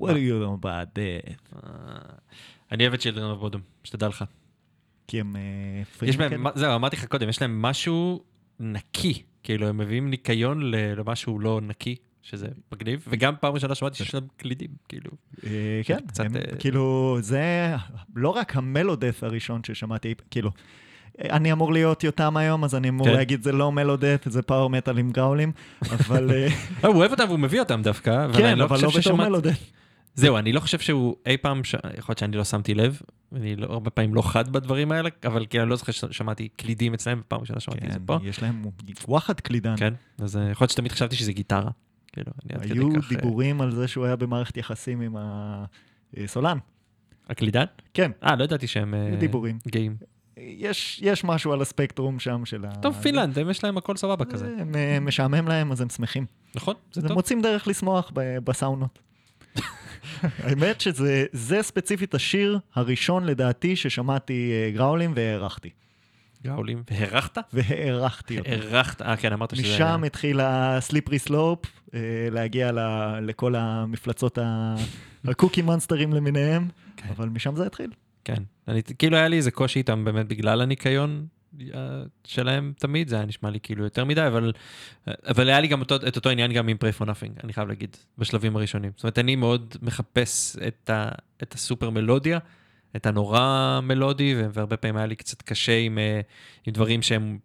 [0.00, 1.56] What do you know about death?
[1.56, 1.70] אה,
[2.72, 4.24] אני אוהב את Children of Bodom, שתדע לך.
[5.06, 6.36] כי הם אה?
[6.38, 8.22] מה- זהו, אמרתי לך קודם, יש להם משהו
[8.60, 14.14] נקי, כאילו הם מביאים ניקיון למשהו לא נקי, שזה מגניב, וגם פעם ראשונה שמעתי שיש
[14.14, 15.10] להם קלידים, כאילו.
[15.46, 17.74] אה, כן, קצת, הם, אה, כאילו, זה
[18.14, 20.50] לא רק המלודף הראשון ששמעתי, כאילו,
[21.24, 23.12] אני אמור להיות יותם היום, אז אני אמור כן.
[23.12, 25.52] להגיד זה לא מלודט, זה פאוור מטאל עם גראולים,
[25.94, 26.48] אבל אה,
[26.84, 29.16] אה, הוא אוהב אותם והוא מביא אותם דווקא, כן, לא אבל לא בתור.
[29.16, 29.58] מלודט.
[30.14, 31.74] זהו, אני לא חושב שהוא אי פעם, ש...
[31.74, 33.00] יכול להיות שאני לא שמתי לב,
[33.36, 36.94] אני לא, הרבה פעמים לא חד בדברים האלה, אבל כאילו אני לא זוכר ששמעתי קלידים
[36.94, 38.18] אצלם, בפעם ראשונה שמעתי את זה כן, פה.
[38.22, 38.62] יש להם
[39.08, 39.74] וואחד קלידן.
[39.76, 41.70] כן, אז אה, יכול להיות שתמיד חשבתי שזה גיטרה.
[42.12, 43.08] כאילו, היו כך...
[43.08, 45.16] דיבורים על זה שהוא היה במערכת יחסים עם
[46.16, 46.58] הסולן.
[47.28, 47.64] הקלידן?
[47.94, 49.58] כן, אה, לא ידעתי שהם דיבורים.
[49.68, 49.96] גאים.
[50.42, 52.74] יש, יש משהו על הספקטרום שם של ה...
[52.74, 54.54] טוב, פינלנד, הם יש להם הכל סבבה כזה.
[54.58, 56.26] הם, אה, משעמם להם, אז הם שמחים.
[56.54, 57.16] נכון, זה הם טוב.
[57.16, 58.12] מוצאים דרך לשמוח
[58.44, 58.98] בסאונות.
[60.22, 65.70] האמת שזה זה ספציפית השיר הראשון לדעתי ששמעתי אה, גראולים והערכתי.
[66.44, 66.82] גאולים.
[66.90, 67.38] והרחת?
[67.52, 68.50] והערכתי אותו.
[68.50, 69.62] הרחת, אה, כן, אמרת שזה...
[69.62, 71.58] משם התחיל הסליפרי סלופ,
[72.30, 72.70] להגיע
[73.22, 74.38] לכל המפלצות
[75.24, 77.08] הקוקי מונסטרים למיניהם, כן.
[77.08, 77.90] אבל משם זה התחיל.
[78.24, 78.42] כן.
[78.68, 81.26] אני, כאילו היה לי איזה קושי איתם באמת בגלל הניקיון
[81.60, 84.52] אה, שלהם תמיד, זה היה נשמע לי כאילו יותר מדי, אבל,
[85.06, 87.68] אבל היה לי גם אותו, את אותו עניין גם עם pray for nothing, אני חייב
[87.68, 88.92] להגיד, בשלבים הראשונים.
[88.96, 91.08] זאת אומרת, אני מאוד מחפש את, ה,
[91.42, 92.38] את הסופר מלודיה,
[92.96, 96.20] את הנורא מלודי, והרבה פעמים היה לי קצת קשה עם, אה,
[96.66, 97.38] עם דברים שהם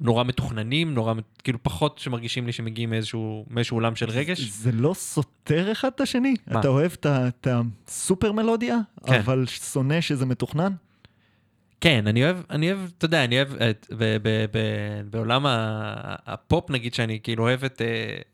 [0.00, 4.40] נורא מתוכננים, נורא, כאילו פחות שמרגישים לי שמגיעים מאיזשהו, מאיזשהו עולם של רגש.
[4.40, 6.34] זה לא סותר אחד את השני?
[6.46, 6.60] מה?
[6.60, 7.46] אתה אוהב את את
[7.86, 9.18] הסופר מלודיה, כן.
[9.18, 10.72] אבל שונא שזה מתוכנן?
[11.80, 14.58] כן, אני אוהב, אני אוהב, אתה יודע, אני אוהב, את, ב, ב, ב,
[15.10, 15.52] בעולם ה-
[16.26, 17.86] הפופ נגיד, שאני כאילו אוהב את, אה,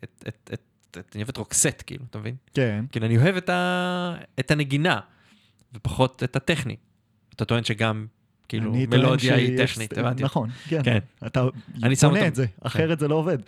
[0.04, 0.60] את, את, את,
[0.90, 2.34] את, אני אוהב את רוקסט, כאילו, אתה מבין?
[2.54, 2.84] כן.
[2.92, 5.00] כאילו, אני אוהב את, ה, את הנגינה,
[5.74, 6.76] ופחות את הטכני.
[7.34, 8.06] אתה טוען שגם,
[8.48, 10.22] כאילו, מלודיה היא טכנית, הבנתי.
[10.22, 10.80] נכון, כן.
[10.84, 10.98] כן.
[11.26, 11.44] אתה
[11.82, 13.38] אני שם בונה אותם- את זה, אחרת זה לא עובד.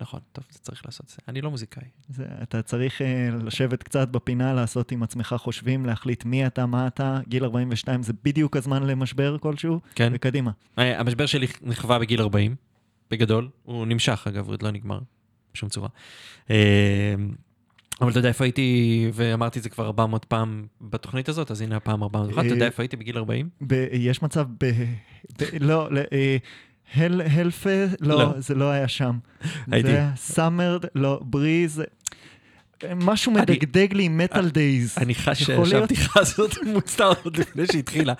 [0.00, 1.16] נכון, טוב, זה צריך לעשות את זה.
[1.28, 1.84] אני לא מוזיקאי.
[2.08, 6.86] זה, אתה צריך אה, לשבת קצת בפינה, לעשות עם עצמך חושבים, להחליט מי אתה, מה
[6.86, 7.18] אתה.
[7.28, 10.12] גיל 42 זה בדיוק הזמן למשבר כלשהו, כן.
[10.14, 10.50] וקדימה.
[10.78, 12.54] אה, המשבר שלי נכווה בגיל 40,
[13.10, 13.48] בגדול.
[13.62, 14.98] הוא נמשך, אגב, הוא עוד לא נגמר
[15.54, 15.88] בשום צורה.
[16.50, 17.14] אה,
[18.00, 18.66] אבל אתה יודע איפה הייתי,
[19.14, 22.66] ואמרתי את זה כבר 400 פעם בתוכנית הזאת, אז הנה הפעם 401, אתה יודע אה,
[22.66, 23.48] איפה הייתי בגיל 40?
[23.66, 24.70] ב, יש מצב ב...
[25.60, 26.36] לא, אה,
[26.94, 27.70] הל, הלפה,
[28.00, 28.32] לא, לא.
[28.40, 29.18] זה לא היה שם.
[29.70, 31.82] הייתי- זה היה סאמר, לא, בריז,
[32.96, 34.94] משהו מדגדג לי, מטאל דייז.
[34.98, 35.42] אני חש?
[35.42, 38.12] שהבדיחה הזאת מוצתה עוד לפני שהתחילה.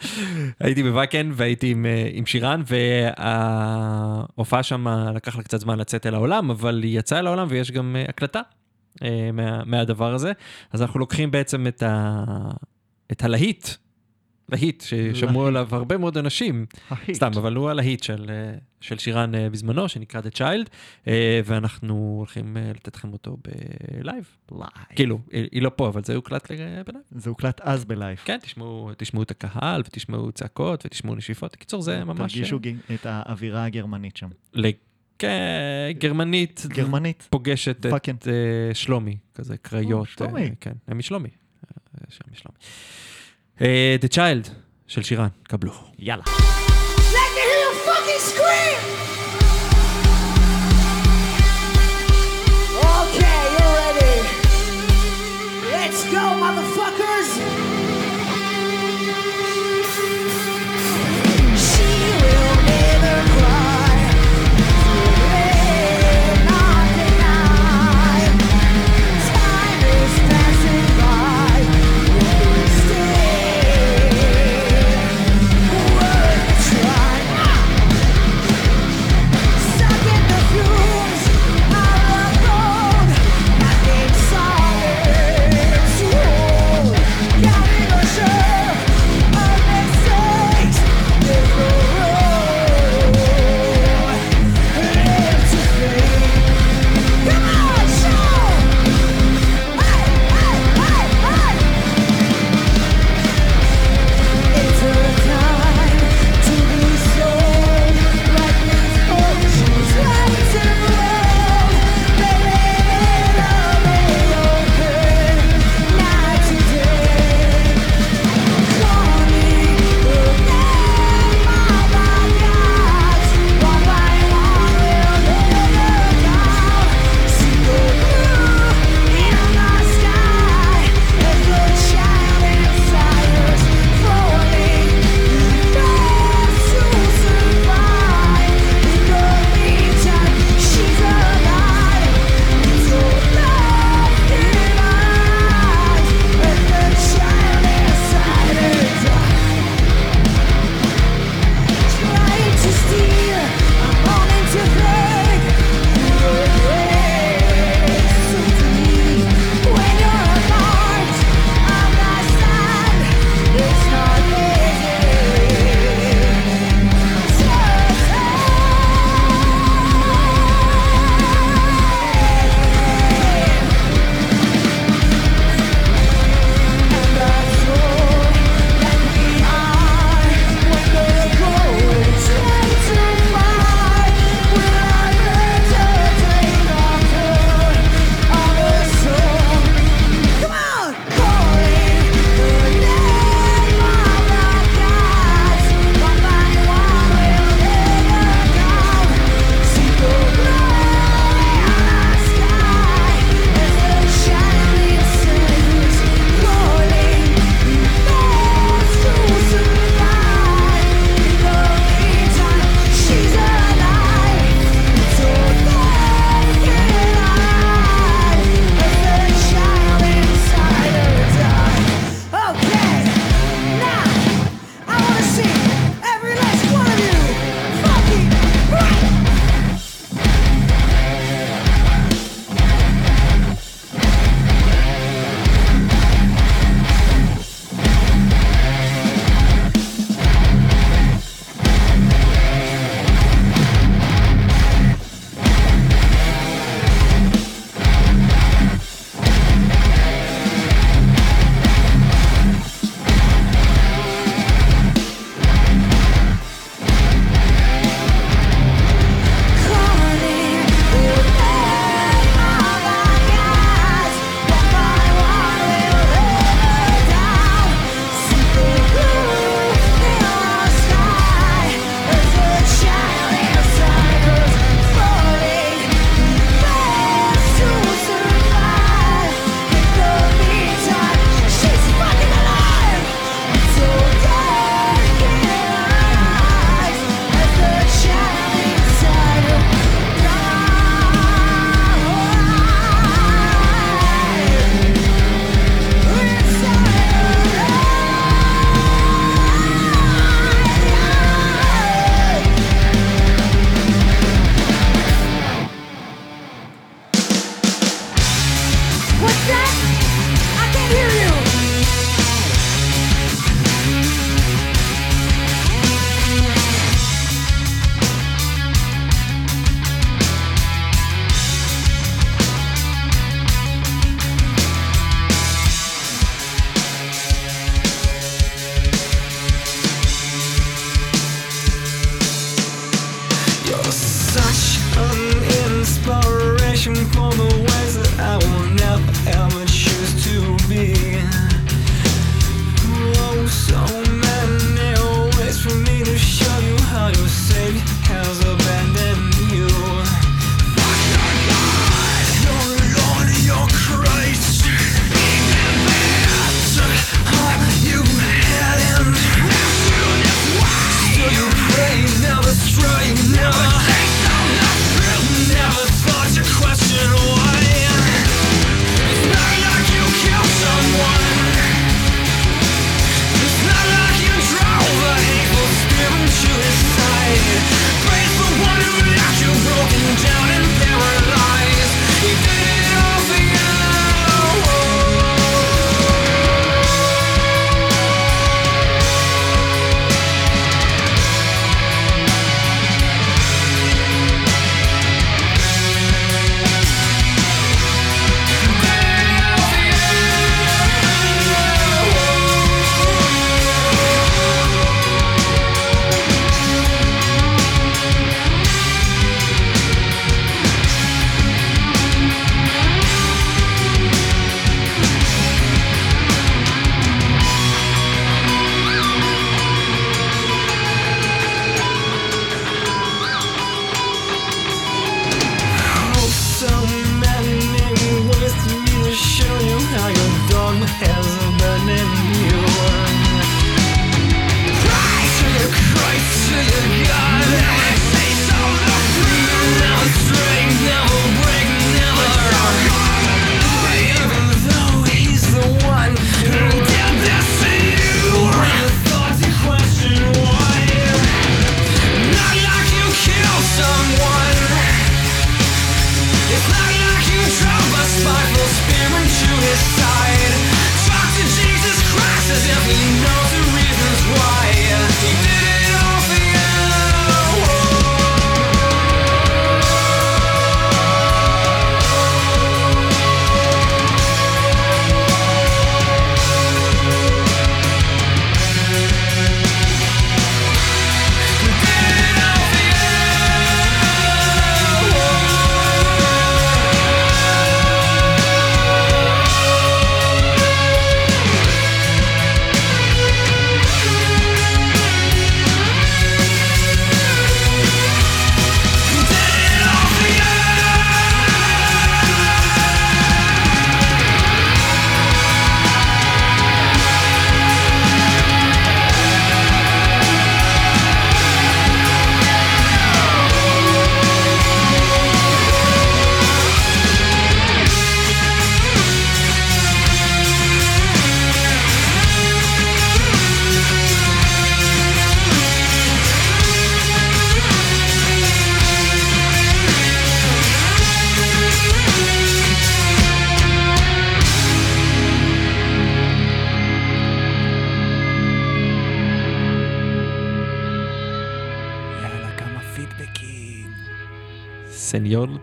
[0.60, 6.50] הייתי בוואקן והייתי עם, אה, שירן, וההופעה שם לקח לה קצת זמן לצאת אל העולם,
[6.50, 8.40] אבל היא יצאה אל העולם ויש גם אה, הקלטה
[9.02, 10.32] אה, מה, מהדבר הזה.
[10.72, 12.24] אז אנחנו לוקחים בעצם את, ה,
[13.12, 13.68] את הלהיט,
[14.48, 15.46] להיט, ששמעו.
[15.46, 16.66] עליו הרבה מאוד אנשים.
[16.88, 17.14] ההיט.
[17.16, 20.68] סתם, אבל הוא הלהיט של, אה, של שירן אה, בזמנו, שנקרא The Child,
[21.08, 24.24] אה, ואנחנו הולכים אה, לתת לכם אותו בלייב.
[24.52, 24.70] לייב.
[24.96, 26.86] כאילו, היא היא לא פה, אבל זה הוקלט בלייב.
[27.10, 28.18] זה הוקלט אז בלייב.
[28.24, 31.52] כן, תשמעו, תשמעו את הקהל, ותשמעו צעקות, ותשמעו נשיפות.
[31.52, 32.32] בקיצור, זה ממש...
[32.32, 34.28] תרגישו ג- את האווירה הגרמנית שם.
[35.20, 37.26] כן, גרמנית גרמנית.
[37.30, 38.16] פוגשת פאקינג.
[38.18, 40.00] את אה, שלומי, כזה קריות.
[40.00, 40.42] או, שלומי.
[40.42, 41.28] אה, כן, הם משלומי.
[41.28, 42.58] אה, שם משלומי.
[43.60, 44.50] אה, The Child
[44.86, 45.72] של שירן, קבלו.
[45.98, 46.24] יאללה.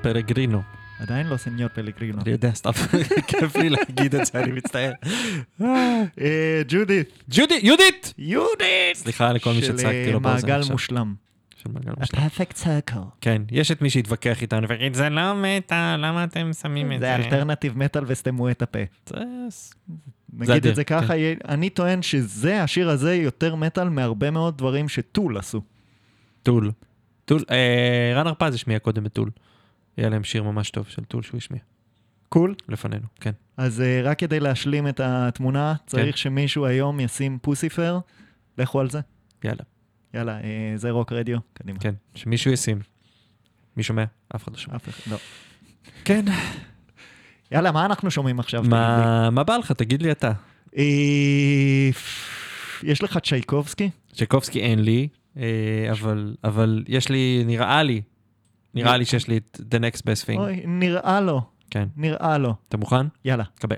[0.08, 0.62] סניור פרגרינו.
[0.99, 2.22] עדיין לא סניור פלגרינו.
[2.22, 2.70] אני יודע, סתם
[3.28, 4.91] כיף לי להגיד את זה, אני מצטער.
[5.62, 7.24] אה, ג'ודית.
[7.30, 8.14] ג'ודי, יהודית!
[8.18, 8.95] יהודית!
[8.95, 10.72] סליחה לכל מי שצעקתי לו באוזן של מעגל עכשיו.
[10.72, 11.16] מושלם.
[11.55, 12.20] של מעגל מושלם.
[12.20, 12.99] ה Perfect Circle.
[13.22, 17.05] כן, יש את מי שיתווכח איתנו ויגיד, זה לא מטאל, למה אתם שמים את זה?
[17.05, 18.80] זה אלטרנטיב מטאל וסתמו את הפה.
[20.34, 21.14] נגיד את זה ככה,
[21.47, 25.62] אני טוען שזה, השיר הזה יותר מטאל מהרבה מאוד דברים ש Tool עשו.
[26.43, 26.72] Tool.
[27.26, 29.30] Tool, אה, רן הרפז השמיע קודם את Tool.
[29.98, 31.62] היה להם שיר ממש טוב של Tool שהוא השמיע.
[32.30, 32.56] קול.
[32.70, 33.32] לפנינו, כן.
[33.58, 37.99] אז אה, רק כדי להשלים את התמונה, צריך שמישהו היום ישים Puscifer,
[38.58, 39.00] לכו על זה.
[39.43, 39.64] יאללה,
[40.14, 41.80] יאללה, אה, זה רוק רדיו, קדימה.
[41.80, 41.93] כן.
[42.16, 42.80] שמישהו ישים.
[43.78, 44.04] מי שומע?
[44.36, 44.76] אף אחד לא שומע.
[44.76, 45.18] אף אחד, לא.
[46.06, 46.26] כן.
[47.52, 48.64] יאללה, מה אנחנו שומעים עכשיו?
[48.64, 49.72] מה מה בא לך?
[49.72, 50.32] תגיד לי אתה.
[50.78, 51.89] אה,
[52.84, 53.89] יש לך צ'ייקובסקי?
[54.14, 55.08] צ'קובסקי אין לי,
[55.91, 58.02] אבל, אבל יש לי, נראה לי,
[58.74, 60.39] נראה לי שיש לי את The Next Best Thing.
[60.39, 61.41] אוי, נראה לו,
[61.72, 61.88] כן.
[61.95, 62.55] נראה לו.
[62.68, 63.05] אתה מוכן?
[63.26, 63.43] יאללה.
[63.59, 63.76] קבל.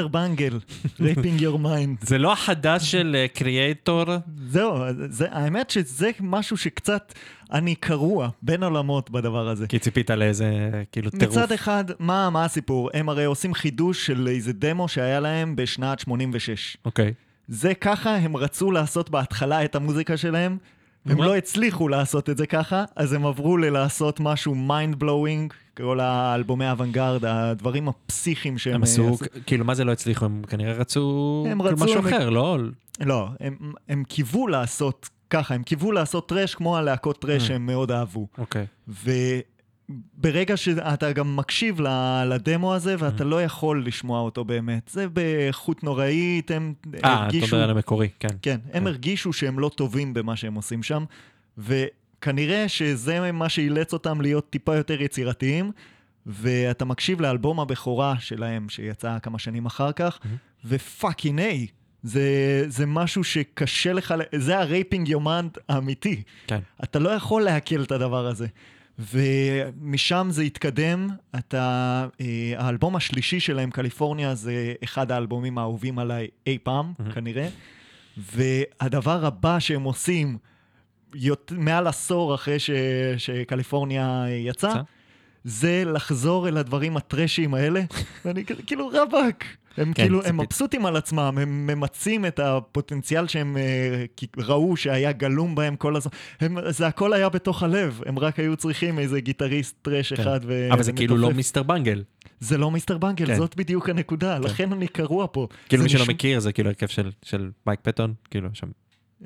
[0.00, 0.08] Mr.
[0.08, 0.58] Bungle,
[1.00, 1.98] Raping Your Mind.
[2.00, 4.04] זה לא החדש של Kreator?
[4.48, 4.78] זהו,
[5.08, 7.14] זה, האמת שזה משהו שקצת,
[7.52, 9.66] אני קרוע בין עולמות בדבר הזה.
[9.66, 11.36] כי ציפית לאיזה, כאילו, טירוף.
[11.36, 12.90] מצד אחד, מה, מה הסיפור?
[12.94, 16.76] הם הרי עושים חידוש של איזה דמו שהיה להם בשנת 86.
[16.84, 17.12] אוקיי.
[17.48, 20.58] זה ככה הם רצו לעשות בהתחלה את המוזיקה שלהם,
[21.06, 21.22] הם?
[21.22, 26.64] לא הצליחו לעשות את זה ככה, אז הם עברו ללעשות משהו mind blowing, כל האלבומי
[26.64, 28.74] האוונגרד, הדברים הפסיכיים שהם...
[28.74, 29.24] הם עשו, עשו.
[29.46, 30.24] כאילו, מה זה לא הצליחו?
[30.24, 32.58] הם כנראה רצו, הם כאילו, רצו- משהו אחר, לא?
[33.00, 33.56] לא, הם,
[33.88, 37.46] הם קיוו לעשות ככה, הם קיוו לעשות טרש כמו הלהקות טרש Mm.
[37.46, 38.26] שהם מאוד אהבו.
[38.38, 38.66] אוקיי.
[40.18, 41.80] וברגע שאתה גם מקשיב
[42.26, 43.26] לדמו הזה, ואתה Mm.
[43.26, 44.90] לא יכול לשמוע אותו באמת.
[44.92, 47.46] זה באיכות נוראית, הם אה, אתה הרגישו...
[47.46, 48.28] מדבר על המקורי, כן.
[48.42, 48.86] כן, הם כן.
[48.86, 51.04] הרגישו שהם לא טובים במה שהם עושים שם,
[51.58, 55.72] וכנראה שזה מה שאילץ אותם להיות טיפה יותר יצירתיים,
[56.26, 60.18] ואתה מקשיב לאלבום הבכורה שלהם, שיצא כמה שנים אחר כך,
[60.64, 61.66] ו fucking A,
[62.02, 66.22] זה, זה משהו שקשה לך, זה ה raping your mind האמיתי.
[66.46, 66.58] כן.
[66.84, 68.46] אתה לא יכול לעכל את הדבר הזה.
[69.12, 76.58] ומשם זה התקדם, אתה, אה, האלבום השלישי שלהם, קליפורניה, זה אחד האלבומים האהובים עליי אי
[76.62, 77.12] פעם, מהמם.
[77.12, 77.48] כנראה.
[78.16, 80.38] והדבר הבא שהם עושים,
[81.14, 82.70] יות, מעל עשור אחרי ש,
[83.16, 84.80] שקליפורניה יצא, יצא?
[85.44, 87.82] זה לחזור אל הדברים הטרשיים האלה,
[88.24, 89.44] ואני כאילו רבאק.
[89.76, 90.40] הם כן, כאילו, הם.
[90.40, 94.04] מבסוטים על עצמם, הם ממצים את הפוטנציאל שהם אה,
[94.38, 96.12] ראו שהיה גלום בהם כל הזמן.
[96.40, 100.22] הם, זה הכל היה בתוך הלב, הם רק היו צריכים איזה גיטריסט thrash כן.
[100.22, 100.68] אחד ו...
[100.72, 101.30] אבל זה כאילו לא.
[101.32, 101.62] Mr.
[101.62, 102.02] Bungle.
[102.40, 102.98] זה לא Mr.
[102.98, 103.34] Bungle, כן.
[103.36, 105.46] זאת בדיוק הנקודה, לכן אני קרוע פה.
[105.68, 108.66] כאילו מי שלא נשמע- מכיר, זה כאילו הרכב של- של מייק פטון, כאילו שם.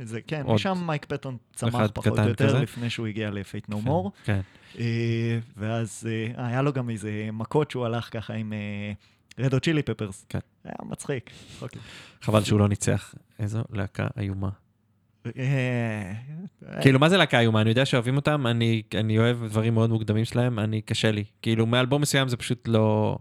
[0.03, 2.59] זה, כן, עוד משם מייק פטון צמח פחות או יותר, כזה.
[2.59, 4.09] לפני שהוא הגיע ל-Fate No More.
[4.25, 4.41] כן.
[4.79, 8.53] אה, ואז אה, היה לו גם איזה מכות שהוא הלך ככה עם
[9.39, 10.27] רדו צ'ילי פפרס.
[10.29, 10.39] כן.
[10.65, 11.31] היה מצחיק.
[11.63, 11.83] אוקיי.
[12.23, 13.15] חבל שהוא לא ניצח.
[13.39, 14.51] איזו להקה איומה.
[15.39, 16.13] אה,
[16.83, 17.61] כאילו, מה זה להקה איומה?
[17.61, 21.25] אני יודע שאוהבים אותם, אני, אני אוהב דברים מאוד מוקדמים שלהם, אני, קשה לי.
[21.43, 23.19] כאילו, מאלבום מסוים זה פשוט לא...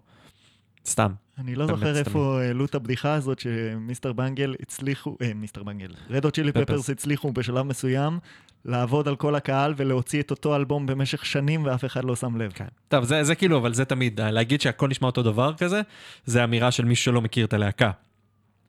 [0.85, 1.11] סתם.
[1.37, 1.97] אני לא זוכר.
[1.97, 6.89] איפה העלו את הבדיחה הזאת שמיסטר בנגל הצליחו, אה, מיסטר בנגל, רדו צ'ילי פפרס.
[6.89, 8.19] הצליחו בשלב מסוים
[8.65, 12.51] לעבוד על כל הקהל ולהוציא את אותו אלבום במשך שנים ואף אחד לא שם לב.
[12.51, 12.65] כן.
[12.87, 15.81] טוב, זה, זה כאילו, אבל זה תמיד, להגיד שהכל נשמע אותו דבר כזה,
[16.25, 17.91] זה אמירה של מישהו שלא מכיר את הלהקה.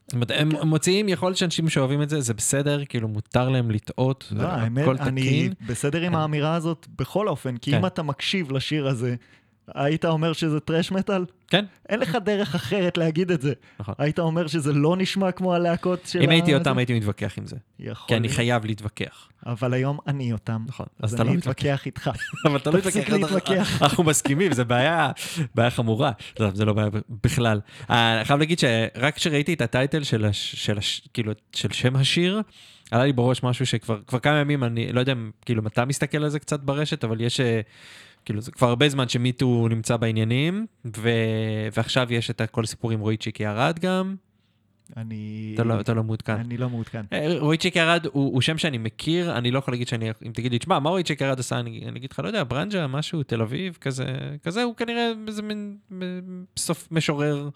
[0.07, 0.67] זאת אומרת, הם כן.
[0.67, 5.01] מוציאים, יכול להיות שאנשים שאוהבים את זה, זה בסדר, כאילו מותר להם לטעות, לא, האמת,
[5.01, 5.49] אני.
[5.67, 6.17] בסדר עם כן.
[6.17, 7.77] האמירה הזאת בכל אופן, כי כן.
[7.77, 9.15] אם אתה מקשיב לשיר הזה,
[9.73, 11.25] היית אומר שזה טרש מטאל?
[11.47, 13.53] כן, אין לך דרך אחרת להגיד את זה.
[13.79, 13.95] נכון.
[13.97, 16.79] היית אומר שזה לא נשמע כמו הלהקות של אם הייתי ה- אותם זה?
[16.79, 18.29] הייתי מתווכח עם זה, יכול כי אני.
[18.29, 19.29] חייב להתווכח.
[19.45, 20.63] אבל היום אני אותם.
[20.67, 21.61] נכון, אז אתה אני לא מתווכח.
[21.61, 22.09] אתווכח איתך.
[22.45, 23.77] אבל אתה לא תפסיק מתווכח, להתווכח.
[23.81, 25.11] אנחנו מסכימים, זה בעיה,
[25.55, 26.11] בעיה חמורה.
[26.39, 26.89] לא, זה לא בעיה
[27.23, 27.59] בכלל.
[27.89, 31.95] אה, אני חייב להגיד שרק כשראיתי את הטייטל של, הש, של, הש, כאילו, של שם
[31.95, 32.41] השיר,
[32.91, 35.13] עלה לי בראש משהו שכבר כבר כמה ימים, אני לא יודע
[35.45, 37.61] כאילו אם אתה מסתכל על זה קצת ברשת, אבל יש, אה,
[38.25, 40.65] כאילו זה כבר הרבה זמן שמיטו נמצא בעניינים,
[40.97, 41.09] ו,
[41.75, 44.15] ועכשיו יש את כל הסיפור עם רועי צ'יקי ארד גם,
[44.97, 45.51] אני...
[45.53, 46.33] אתה לא, אתה לא מעודכן.
[46.33, 47.05] אני לא מעודכן.
[47.13, 50.31] אה, רועי צ'יק ירד הוא, הוא שם שאני מכיר, אני לא יכול להגיד שאני, אם
[50.31, 52.87] תגיד לי, תשמע, מה רועי צ'יק ירד עשה, אני, אני אגיד לך, לא יודע, ברנג'ה,
[52.87, 54.05] משהו, תל אביב, כזה,
[54.43, 55.77] כזה, הוא כנראה איזה מין
[56.57, 57.49] סוף משורר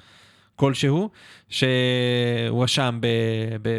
[0.59, 1.09] כלשהו,
[1.49, 2.99] שהואשם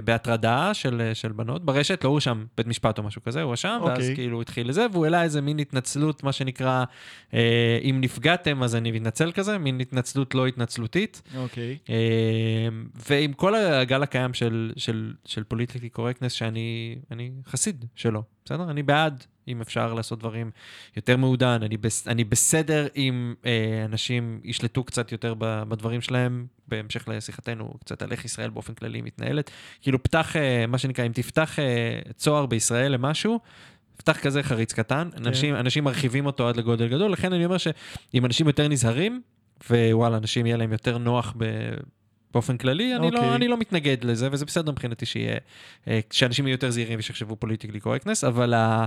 [0.05, 3.99] בהטרדה של, של בנות ברשת, לא הואשם בית משפט או משהו כזה, הוא הואשם, ואז
[3.99, 4.15] אוקיי.
[4.15, 6.85] כאילו הוא התחיל לזה, והוא העלה איזה מין התנצלות, מה שנקרא,
[7.35, 11.23] אה, אם נפגעתם אז אני מתנצל כזה, מין התנצלות לא התנצלותית.
[11.37, 11.79] אוקיי.
[11.91, 12.69] אה,
[13.09, 18.71] ועם כל הגל הקיים של, של, של פוליטיקלי קורקטנס, שאני אני חסיד שלו, בסדר?
[18.71, 20.51] אני בעד אם אפשר לעשות דברים
[20.97, 26.47] יותר מעודן, אני, בס, אני בסדר אם אה, אנשים ישלטו קצת יותר ב- בדברים שלהם,
[26.69, 29.51] בהמשך לשיחתנו קצת על איך ישראל באופן כללי מתנהלת.
[29.83, 33.41] כאילו פתח, אה, מה שנקרא, אם תפתח אה, צוהר בישראל למשהו,
[33.97, 38.27] פתח כזה חריץ קטן, אנשים, אנשים מרחיבים אותו עד לגודל גדול, לכן אני אומר שאם
[38.27, 39.23] אנשים יותר נזהרים,
[39.71, 41.45] ווואלה, אנשים יהיה להם יותר נוח ב...
[42.33, 43.21] באופן כללי, אני, אוקיי.
[43.21, 45.37] לא, אני לא מתנגד לזה, וזה בסדר מבחינתי שיהיה,
[45.89, 48.85] אה, שאנשים יהיו יותר זהירים ושיחשבו פוליטיקלי קורקטנס, אבל ה...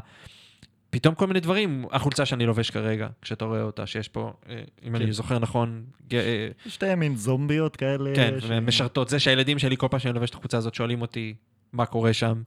[0.93, 4.95] פתאום כל מיני דברים, החולצה שאני לובש כרגע, כשאתה רואה אותה, שיש פה, אה, אם
[4.95, 5.11] אני כן.
[5.11, 5.83] זוכר נכון,
[6.13, 8.15] אה, שתי מין זומביות כאלה.
[8.15, 9.09] כן, ש- משרתות.
[9.09, 11.33] זה שהילדים שלי, כל פעם שאני לובש את החולצה הזאת, שואלים אותי
[11.73, 12.41] מה קורה שם.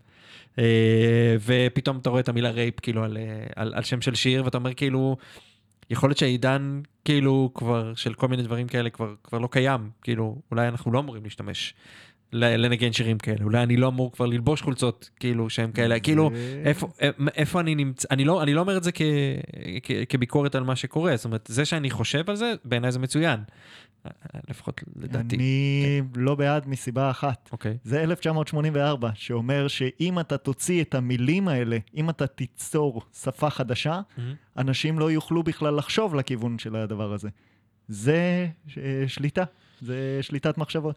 [0.59, 3.17] אה, ופתאום אתה רואה את המילה רייפ, כאילו, על,
[3.57, 5.17] על, על שם של שיר, ואתה אומר, כאילו,
[5.91, 9.91] יכול להיות שהעידן, כאילו, כבר, של כל מיני דברים כאלה, כבר, כבר לא קיים.
[10.03, 11.75] כאילו, אולי אנחנו לא אמורים להשתמש
[12.33, 16.31] לנגן שירים כאלה, אולי אני לא אמור כבר ללבוש חולצות, כאילו, שהם כאלה, כאילו,
[16.65, 16.89] איפה,
[17.35, 19.03] איפה אני נמצא, אני לא, אני לא אומר את זה כ,
[19.83, 23.41] כ, כביקורת על מה שקורה, זאת אומרת, זה שאני חושב על זה, בעיניי זה מצוין.
[24.49, 25.37] לפחות לדעתי.
[25.37, 27.49] אני לא בעד מסיבה אחת.
[27.53, 27.77] אוקיי.
[27.85, 34.01] זה 1984, שאומר שאם אתה תוציא את המילים האלה, אם אתה תיצור שפה חדשה,
[34.57, 37.29] אנשים לא יוכלו בכלל לחשוב לכיוון של הדבר הזה.
[37.89, 38.49] זה
[38.79, 39.45] אה, שליטה,
[39.81, 40.97] זה שליטת מחשבות.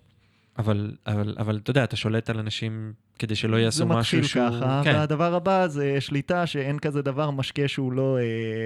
[0.60, 4.24] אבל, אבל, אבל אתה יודע, אתה שולט על אנשים כדי שלא זה יעשו משהו מתחיל
[4.24, 4.44] שהוא...
[4.50, 4.94] ככה, כן.
[4.96, 8.24] והדבר הבא זה שליטה שאין כזה דבר משקה שהוא לא אה,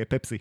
[0.09, 0.37] פפסי.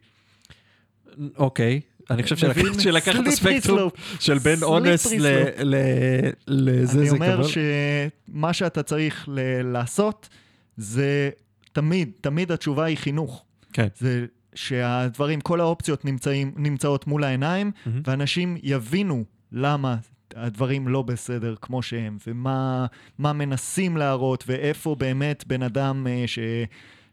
[1.37, 1.81] אוקיי,
[2.11, 2.37] אני חושב?
[2.37, 3.91] שלקחת שלקחת את הספקטרום.
[4.21, 5.63] של בין אונס ל- slope.
[5.65, 7.41] ל- לזה, אני זה אומר.
[7.47, 10.29] שמה שאתה צריך ל- לעשות
[10.77, 11.31] זה
[11.73, 13.45] תמיד, תמיד התשובה היא חינוך.
[13.73, 13.87] כן.
[13.99, 18.01] זה שהדברים, כל האופציות נמצאים, נמצאות מול העיניים, מהמם.
[18.07, 19.97] ואנשים יבינו למה
[20.37, 22.87] הדברים לא בסדר כמו שהם, ומה
[23.19, 26.39] מה מנסים להראות, ואיפה באמת בן אדם אה, ש,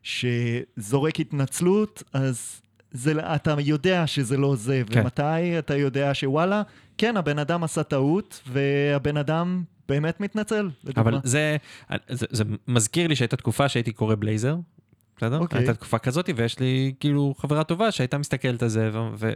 [0.03, 2.61] שזורק התנצלות, אז
[2.91, 5.01] זה, אתה יודע שזה לא זה, כן.
[5.01, 6.61] ומתי אתה יודע שוואלה,
[6.97, 11.01] כן, הבן אדם עשה טעות, והבן אדם באמת מתנצל, לדוגמה.
[11.01, 11.57] אבל זה,
[12.09, 14.55] זה, זה מזכיר לי שהייתה תקופה שהייתי קורא בלייזר,
[15.19, 15.39] בסדר?
[15.39, 15.59] אוקיי.
[15.59, 18.89] הייתה תקופה כזאת, ויש לי כאילו חברה טובה שהייתה מסתכלת על זה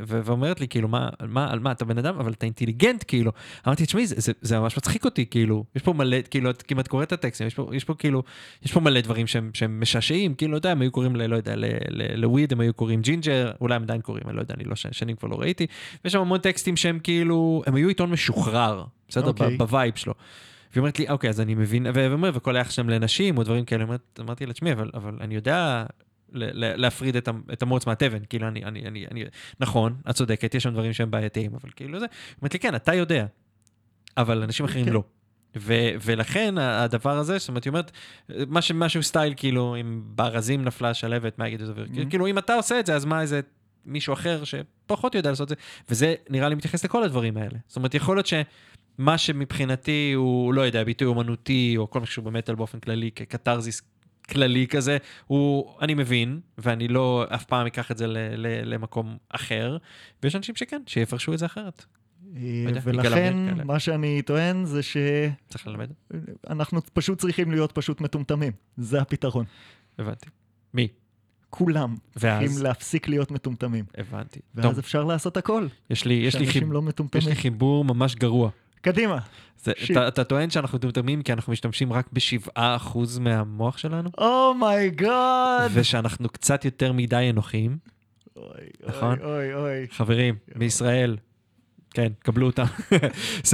[0.08, 3.32] ואומרת לי, כאילו, מה, מה, על מה, אתה בן אדם, אבל אתה אינטליגנט, כאילו.
[3.68, 6.88] אמרתי, תשמעי, זה, זה, זה ממש מצחיק אותי, כאילו, יש פה מלא, כאילו, את כמעט
[6.88, 8.24] קוראת את הטקסטים, יש פה, יש פה כאילו,
[8.64, 11.36] יש פה מלא דברים שהם, שהם משעשעים, כאילו, לא יודע, הם היו קוראים, ל, לא
[11.36, 11.56] יודע,
[12.16, 14.76] ל weed, הם היו קוראים ג'ינג'ר, אולי הם עדיין קוראים, אני לא יודע, אני לא,
[14.76, 15.68] שנים כבר לא ראיתי,
[16.04, 19.28] ויש שם המון טקסטים שהם כאילו, הם היו עיתון משוחרר, בסדר?
[19.28, 19.56] אוקיי.
[19.56, 20.14] ב- ב vibe שלו.
[20.74, 23.84] והיא אומרת לי, אוקיי, אז אני מבין, ואומר, וכל היחס שלהם לנשים או דברים כאלה,
[23.84, 25.86] אומרת- אמרתי לה, תשמעי, אבל, אבל אני יודע
[26.34, 29.24] להפריד את, את המוץ מהתבן, כאילו, אני, אני, אני, אני,
[29.60, 32.76] נכון, את צודקת, יש שם דברים שהם בעייתיים, אבל כאילו זה, היא אומרת לי, כן,
[32.76, 33.26] אתה יודע,
[34.18, 34.94] אבל אנשים אחרים כן.
[34.94, 35.04] לא.
[35.58, 37.92] ו- ולכן הדבר הזה, זאת אומרת, היא אומרת,
[38.48, 41.74] משהו, משהו סטייל, כאילו, אם בארזים נפלה שלהבת, מה יגיד את זה?
[41.74, 42.10] Mhm.
[42.10, 43.42] כאילו, אם אתה עושה את זה, אז מה איזה
[43.86, 45.64] מישהו אחר שפחות יודע לעשות את זה?
[45.90, 47.58] וזה נראה לי מתייחס לכל הדברים האלה.
[47.68, 48.26] זאת אומרת, יכול להיות
[48.98, 53.82] שמה שמבחינתי הוא, לא יודע, ביטוי אומנותי, או כל מה שקשור במטאל באופן כללי, כקתרזיס
[54.30, 59.18] כללי כזה, הוא, אני מבין, ואני לא אף פעם אקח את זה ל- ל- למקום
[59.30, 59.78] אחר,
[60.24, 61.86] ויש אנשים שכן, שיפרשו את זה אחרת.
[62.36, 63.36] אה, יודע, ולכן.
[63.66, 64.82] מה שאני טוען זה
[65.50, 65.91] צריך ללמד?
[66.48, 68.54] שאנחנו פשוט צריכים להיות פשוט מטומטמים.
[68.78, 69.46] זה הפתרון.
[70.00, 70.30] הבנתי.
[70.74, 70.88] מי?
[71.50, 72.44] כולם ואז?
[72.44, 73.86] צריכים להפסיק להיות מטומטמים.
[73.98, 74.39] הבנתי.
[74.56, 75.68] ואז טוב, אפשר לעשות הכל.
[75.89, 76.72] יש לי, יש לי, חיב...
[76.72, 76.82] לא
[77.16, 77.28] יש.
[77.28, 78.50] לי חיבור ממש גרוע.
[78.84, 79.18] קדימה.
[79.64, 79.72] זה.
[79.92, 85.72] אתה, אתה טוען שאנחנו מטומטמים כי אנחנו משתמשים רק ב-7% מהמוח שלנו, Oh my god!
[85.74, 87.78] ושאנחנו קצת יותר מדי אנוכיים.
[88.36, 88.46] אוי,
[88.88, 89.20] נכון?
[89.22, 89.88] אוי, אוי.
[89.92, 91.18] חברים, בישראל,
[91.92, 92.64] כן, קבלו אותם.
[93.44, 93.46] 7%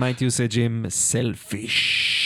[0.00, 2.25] mind usage עם selfish.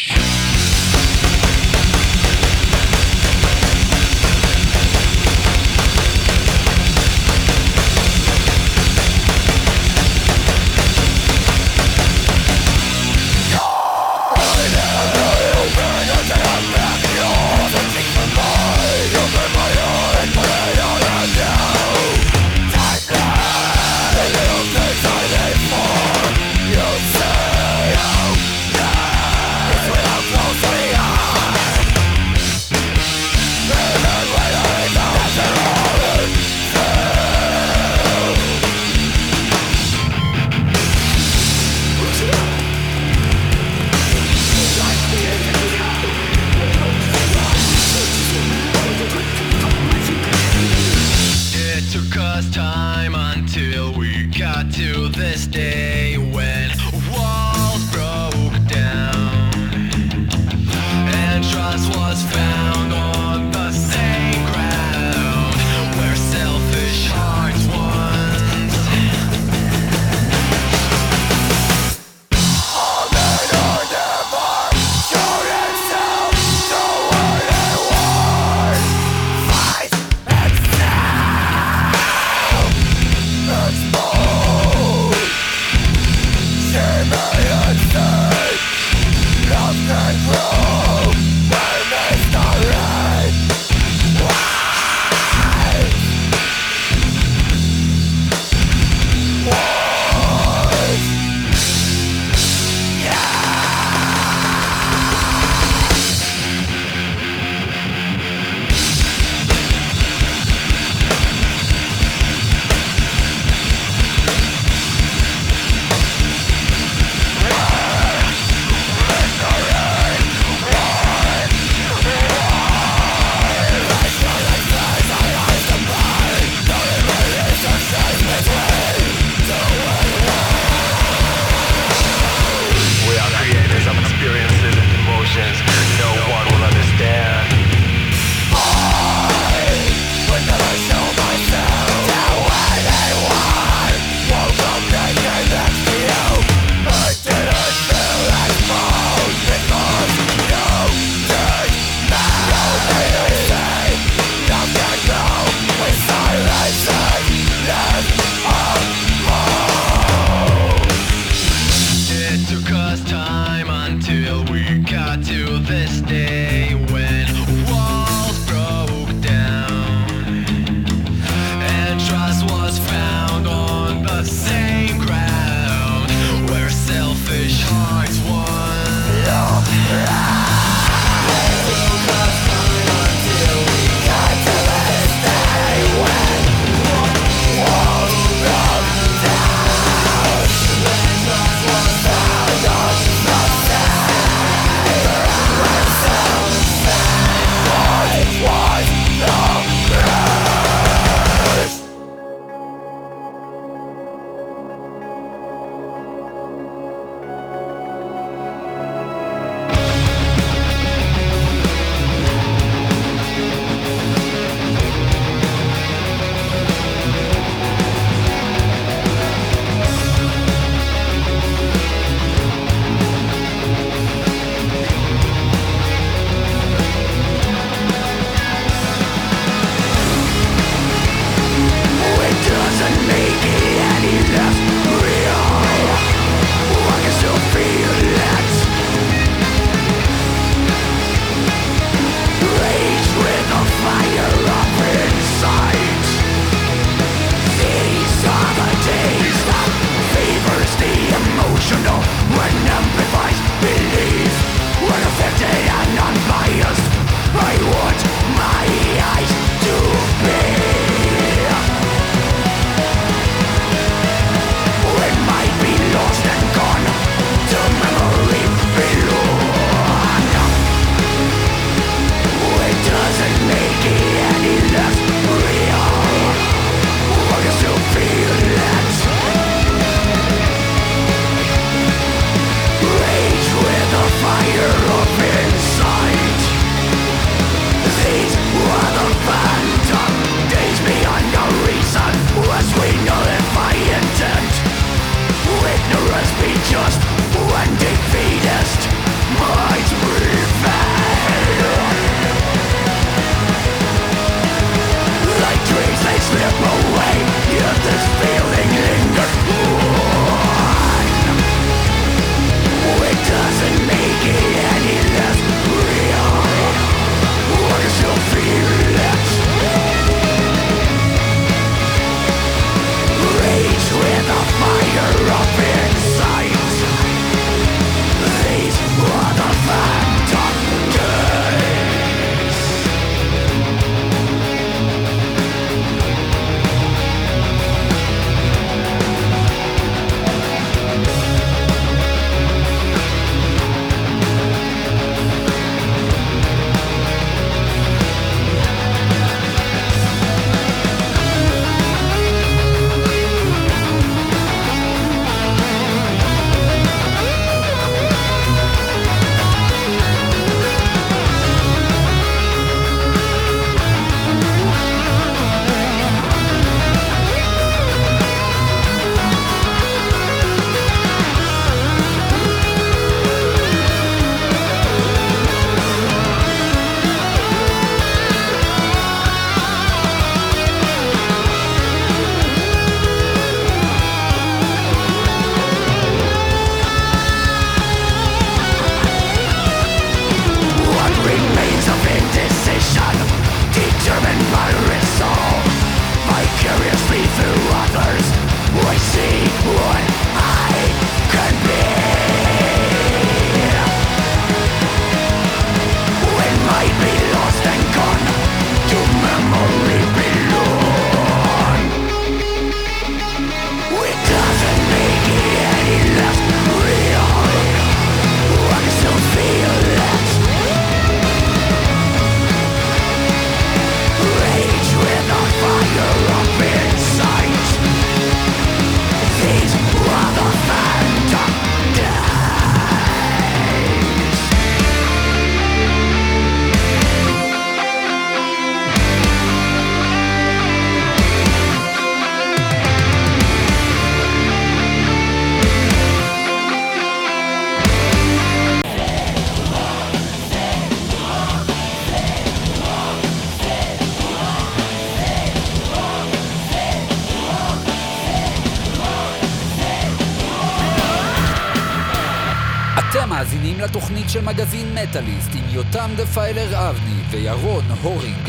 [464.41, 468.39] לתוכנית של מגזין מטאליסט עם יותם דפיילר אבני וירון הורינג.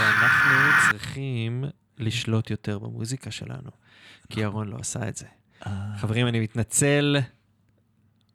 [0.00, 0.50] ואנחנו
[0.90, 1.64] צריכים
[1.98, 3.70] לשלוט יותר במוזיקה שלנו,
[4.30, 5.26] כי ירון לא עשה את זה.
[5.96, 7.16] חברים, אני מתנצל.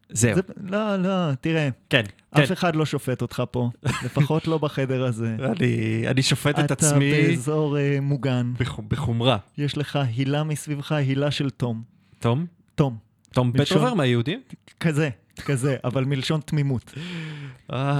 [0.10, 2.04] זהו, זה- לא, לא, תראה, כן,
[2.36, 2.42] כן.
[2.44, 5.36] אף אחד לא שופט אותך פה, לפחות לא בחדר הזה.
[5.60, 9.38] אני- אני שופט את אתה עצמי באזור אה, מוגן, בח- בחומרה.
[9.58, 11.84] יש לך הילה מסביבך, הילה של תום.
[12.20, 12.46] תום?
[12.76, 12.98] תום,
[13.32, 14.42] תום פטרובר מהיהודים?
[14.80, 15.10] כזה,
[15.46, 16.94] כזה, אבל מלשון תמימות.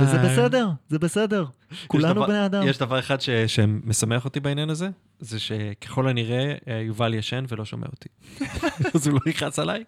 [0.02, 1.46] וזה בסדר, זה בסדר.
[1.88, 2.68] כולנו בני אדם.
[2.68, 4.90] יש דבר אחד ש- שמשמח אותי בעניין הזה,
[5.20, 8.10] זה שככל הנראה אה, יובל ישן ולא שומע אותי.
[8.96, 9.84] אז הוא לא יכעס עליי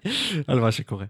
[0.47, 1.05] על מה שקורה.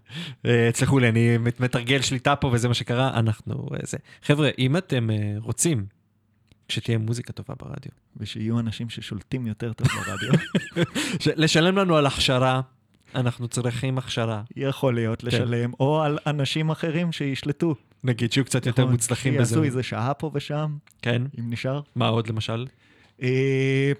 [0.46, 3.68] אה, תסלחו לי, אני מת- מתרגל שליטה פה וזה מה שקרה, אנחנו...
[3.74, 3.96] אה, זה.
[4.22, 5.08] חבר'ה, אם אתם
[5.38, 5.86] רוצים
[6.68, 10.32] שתהיה מוזיקה טובה ברדיו, ושיהיו אנשים ששולטים יותר טוב ברדיו.
[11.42, 12.60] לשלם לנו על הכשרה,
[13.16, 14.42] אנחנו צריכים הכשרה.
[14.56, 15.26] יכול להיות כן.
[15.26, 17.74] לשלם, או על אנשים אחרים שישלטו.
[18.04, 18.92] נגיד שיהיו קצת יותר נכון?
[18.92, 19.44] מוצלחים בזה.
[19.44, 21.22] שיעשו איזה שעה פה ושם, כן?
[21.38, 21.80] אם נשאר.
[21.94, 22.66] מה עוד למשל?
[23.22, 23.92] אה,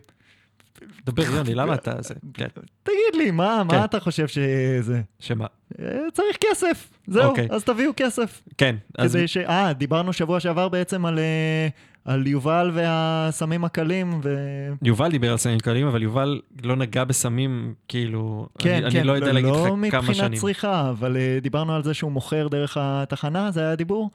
[1.07, 1.93] דבר יוני, למה אתה...
[2.03, 2.15] זה...
[2.35, 2.49] כן.
[2.83, 3.85] תגיד לי, מה, כן.
[3.85, 5.01] אתה חושב שזה?
[5.19, 5.47] שמה?
[5.81, 7.49] אה, צריך כסף, זהו, אוקיי.
[7.51, 8.43] אז תביאו כסף.
[8.59, 8.77] כן.
[9.01, 9.37] כדי ש...
[9.37, 11.69] אה, דיברנו שבוע שעבר בעצם על, אה,
[12.07, 14.37] על יובל והסמים הקלים, ו...
[14.83, 19.07] יובל דיבר על סמים קלים, אבל יובל לא נגע בסמים, כאילו, כן, אני, כן, אני
[19.07, 20.41] לא יודע להגיד לך לא כמה מבחינת שנים.
[20.41, 24.11] צריכה, אבל אה, דיברנו על זה שהוא מוכר דרך התחנה, זה היה הדיבור?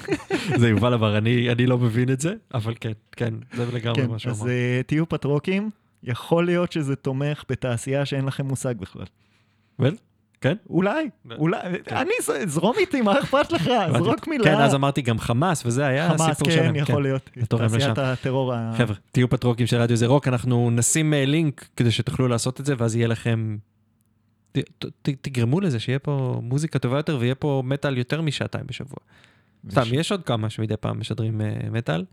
[0.60, 4.10] זה יובל אמר, אני, אני לא מבין את זה, אבל כן, כן, זה לגמרי כן,
[4.10, 4.50] מה שהוא אז אמר.
[4.50, 5.70] אה, תהיו פטרוקים,
[6.02, 9.06] יכול להיות שזה תומך בתעשייה שאין לכם מושג בכלל.
[9.78, 9.94] ול?
[10.40, 10.54] כן?
[10.70, 11.36] אולי, לא.
[11.36, 11.58] אולי,
[11.90, 13.70] אני, ז- זרום איתי, מה אכפת לך?
[13.98, 14.44] זרוק מילה.
[14.44, 16.76] כן, אז אמרתי גם חמאס, וזה היה חמאס, הסיפור כן, שלהם.
[16.76, 17.30] יכול להיות.
[17.36, 17.98] זה תורם תעשיית.
[17.98, 18.72] הטרור ה...
[18.78, 22.66] חבר'ה, תהיו פטרוקים של רדיו זה רוק, אנחנו נשים אה, לינק כדי שתוכלו לעשות את
[22.66, 23.56] זה, ואז יהיה לכם...
[25.02, 28.96] תגרמו לזה שיהיה פה מוזיקה טובה יותר ויהיה פה מטאל יותר משעתיים בשבוע.
[29.70, 32.04] סתם, יש עוד כמה שמדי פעם משדרים אה, מטאל.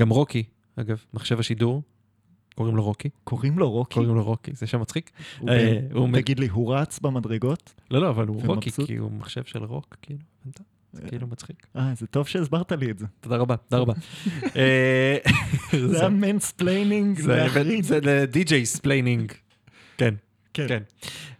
[0.00, 0.42] גם רוקי,
[0.76, 1.82] אגב, מחשב השידור,
[2.54, 3.08] קוראים לו רוקי.
[3.24, 3.94] קוראים לו רוקי?
[3.94, 5.10] קוראים לו רוקי, זה שם מצחיק.
[5.40, 5.80] הוא אה,
[6.12, 7.74] תגיד לי, הוא רץ במדרגות?
[7.90, 8.70] לא, לא, אבל הוא רוקי?
[8.86, 10.18] כי הוא מחשב של רוק, כאילו?
[10.92, 11.66] זה כאילו מצחיק.
[11.76, 13.06] אה, זה טוב שהסברת לי את זה.
[13.20, 13.92] תודה רבה, תודה רבה.
[14.56, 15.16] אה,
[15.88, 17.84] זה היה mansplaining זה- להחריד.
[17.84, 19.32] זה ל DJ splaining.
[19.96, 20.14] כן.
[20.54, 20.68] כן.
[20.68, 20.82] כן.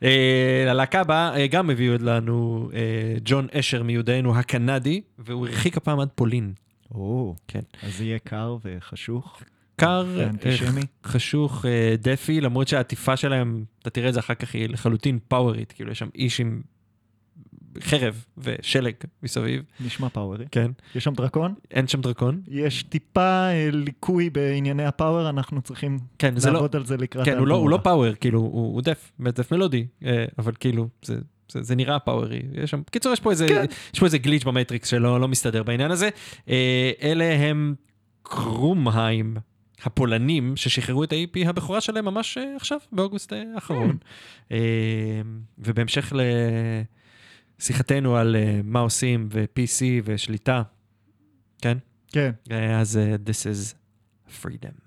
[0.02, 2.80] אה, ללהקה הבאה אה, גם הביאו לנו אה,
[3.24, 6.52] ג'ון אשר מיודענו הקנדי, והוא הרחיק הפעם עד פולין.
[6.94, 7.60] או, כן.
[7.82, 9.42] אז יהיה קר וחשוך.
[9.76, 10.82] קר, אה.
[11.04, 15.72] חשוך, אה, דפי, למרות שהעטיפה שלהם, אתה תראה את זה אחר כך, היא לחלוטין פאוורית,
[15.72, 16.62] כאילו יש שם איש עם
[17.80, 18.92] חרב ושלג
[19.22, 20.44] מסביב, נשמע פאוורי.
[20.50, 20.70] כן.
[20.94, 21.54] יש שם דרקון?
[21.70, 22.40] אין שם דרקון.
[22.48, 27.24] יש טיפה אה, ליקוי בענייני ה power, אנחנו צריכים כן, לא, לעבוד על זה לקראת
[27.24, 27.78] כן, הוא לא, הוא לא.
[27.82, 29.86] power, כאילו, הוא, הוא דף, דף מלודי,
[30.38, 31.18] אבל כאילו, זה,
[31.52, 32.42] זה, זה נראה פאוורי.
[32.52, 33.64] יש שם, בקיצור, יש פה איזה, כן.
[33.94, 36.08] יש פה איזה glitch ב matrix שלא לא מסתדר בעניין הזה.
[37.02, 37.74] אלה הם
[38.22, 39.36] קרומהיים,
[39.82, 43.96] הפולנים, ששחררו את ה-EP הבכורה שלהם ממש אה, עכשיו, באוגוסט אה, האחרון.
[44.52, 44.58] אה,
[45.58, 46.12] ובהמשך
[47.60, 50.62] לשיחתנו על אה, מה עושים ו-PC ושליטה,
[51.62, 51.78] כן?
[52.12, 52.30] כן.
[52.80, 53.74] אז אה, this is.
[54.42, 54.83] Freedom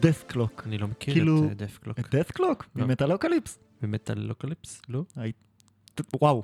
[0.00, 0.34] Dethklok?
[0.34, 0.62] Dethklok.
[0.66, 2.00] אני לא מכיר כאילו- את Dethklok.
[2.20, 2.64] את Dethklok?
[2.76, 2.86] לא.
[2.86, 3.58] מ Metalocalypse?
[3.82, 4.82] ב Metalocalypse?
[4.88, 5.02] לא?
[6.20, 6.42] וואו.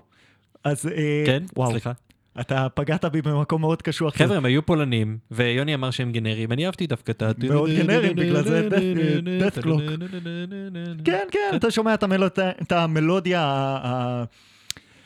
[0.65, 1.43] אז אה, כן?
[1.57, 1.71] וואו.
[1.71, 1.93] סליחה.
[2.41, 4.17] אתה פגעת בי במקום מאוד קשוח.
[4.17, 7.31] חבר'ה, הם היו פולנים, ויוני אמר שהם גנריים, אני אהבתי דווקא את ה...
[7.49, 9.81] מאוד גנריים, בגלל זה death- Dethklok.
[11.05, 13.79] כן, כן, אתה שומע את המלוד- את המלודיה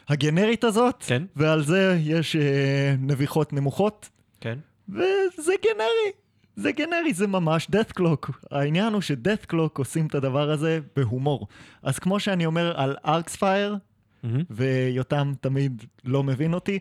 [0.08, 1.22] הגנרית הזאת, כן.
[1.36, 4.08] ועל זה יש אה, נביחות נמוכות,
[4.40, 4.58] כן.
[4.88, 6.12] וזה גנרי.
[6.58, 8.32] זה גנרי, זה ממש death clock.
[8.50, 11.48] העניין הוא ש-death clock עושים את הדבר הזה בהומור.
[11.82, 13.76] אז כמו שאני אומר על ארקספייר,
[14.22, 14.42] מהמם.
[14.50, 16.78] ויותם תמיד לא מבין אותי,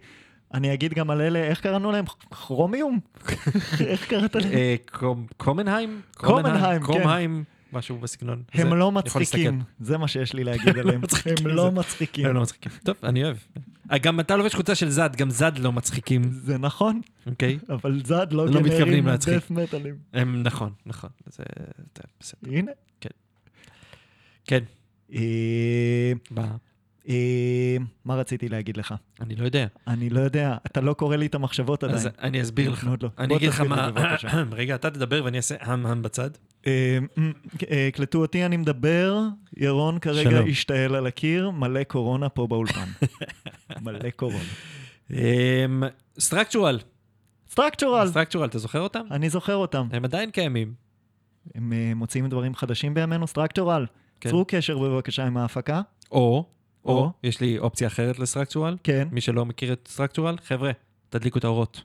[0.54, 2.06] אני אגיד גם על אלה, איך קראנו להם?
[2.32, 3.00] כרומיום?
[3.88, 4.54] איך קראת להם?
[4.54, 4.76] אה,
[5.38, 6.02] קומנהיים?
[6.84, 7.57] קומנהיים, כן.
[7.74, 8.44] משהו בסגנון.
[8.54, 9.62] הם לא מצחיקים.
[9.80, 11.02] זה מה שיש לי להגיד עליהם.
[11.04, 12.26] מצחיקים, הם לא מצחיקים.
[12.26, 12.72] הם לא מצחיקים.
[12.84, 13.38] טוב, אני אוהב.
[13.92, 17.58] אה, גם אתה לובש חולצה של זד, גם זד לא מצחיקים, זה נכון, אוקיי?
[17.70, 19.10] אבל זד לא לא גנרים.
[19.10, 19.96] דף מטאלים.
[20.14, 21.10] הם, נכון, נכון.
[21.26, 21.44] זה
[22.20, 22.52] בסדר.
[22.52, 22.72] הנה.
[24.46, 24.64] כן.
[25.14, 26.12] אה,
[28.06, 28.96] מה רציתי להגיד לך?
[29.22, 29.68] אני לא יודע.
[29.88, 31.98] אני לא יודע, אתה לא קורא לי את המחשבות עדיין.
[31.98, 32.88] אז אני אסביר לך.
[32.88, 33.10] עוד לא.
[33.18, 33.90] אני אגיד לך מה...
[34.52, 36.30] רגע, אתה תדבר ואני אעשה הם הם בצד.
[36.68, 36.98] אה,
[37.72, 39.22] אה, קלטו אותי, אני מדבר,
[39.58, 40.40] ירון כרגע.
[40.40, 42.88] השתעל על הקיר, מלא קורונה פה באולפן.
[43.86, 44.44] מלא קורונה.
[46.20, 46.80] סטרקצ'ורל.
[47.50, 49.06] סטרקצ'ורל, סטרקצ'ורל, אתה זוכר אותם?
[49.12, 49.88] אני זוכר אותם.
[49.92, 50.74] הם עדיין קיימים.
[51.56, 53.86] הם אה, מוציאים דברים חדשים בימינו, סטרקצ'ורל.
[54.20, 54.30] כן.
[54.30, 55.82] צרו קשר בבקשה עם ההפקה.
[56.12, 56.46] או,
[56.88, 57.12] או.
[57.24, 58.78] יש לי אופציה אחרת לסטרקצ'ורל.
[58.84, 59.08] כן.
[59.12, 60.72] מי שלא מכיר את סטרקצ'ורל, חבר'ה,
[61.10, 61.82] תדליקו את האורות.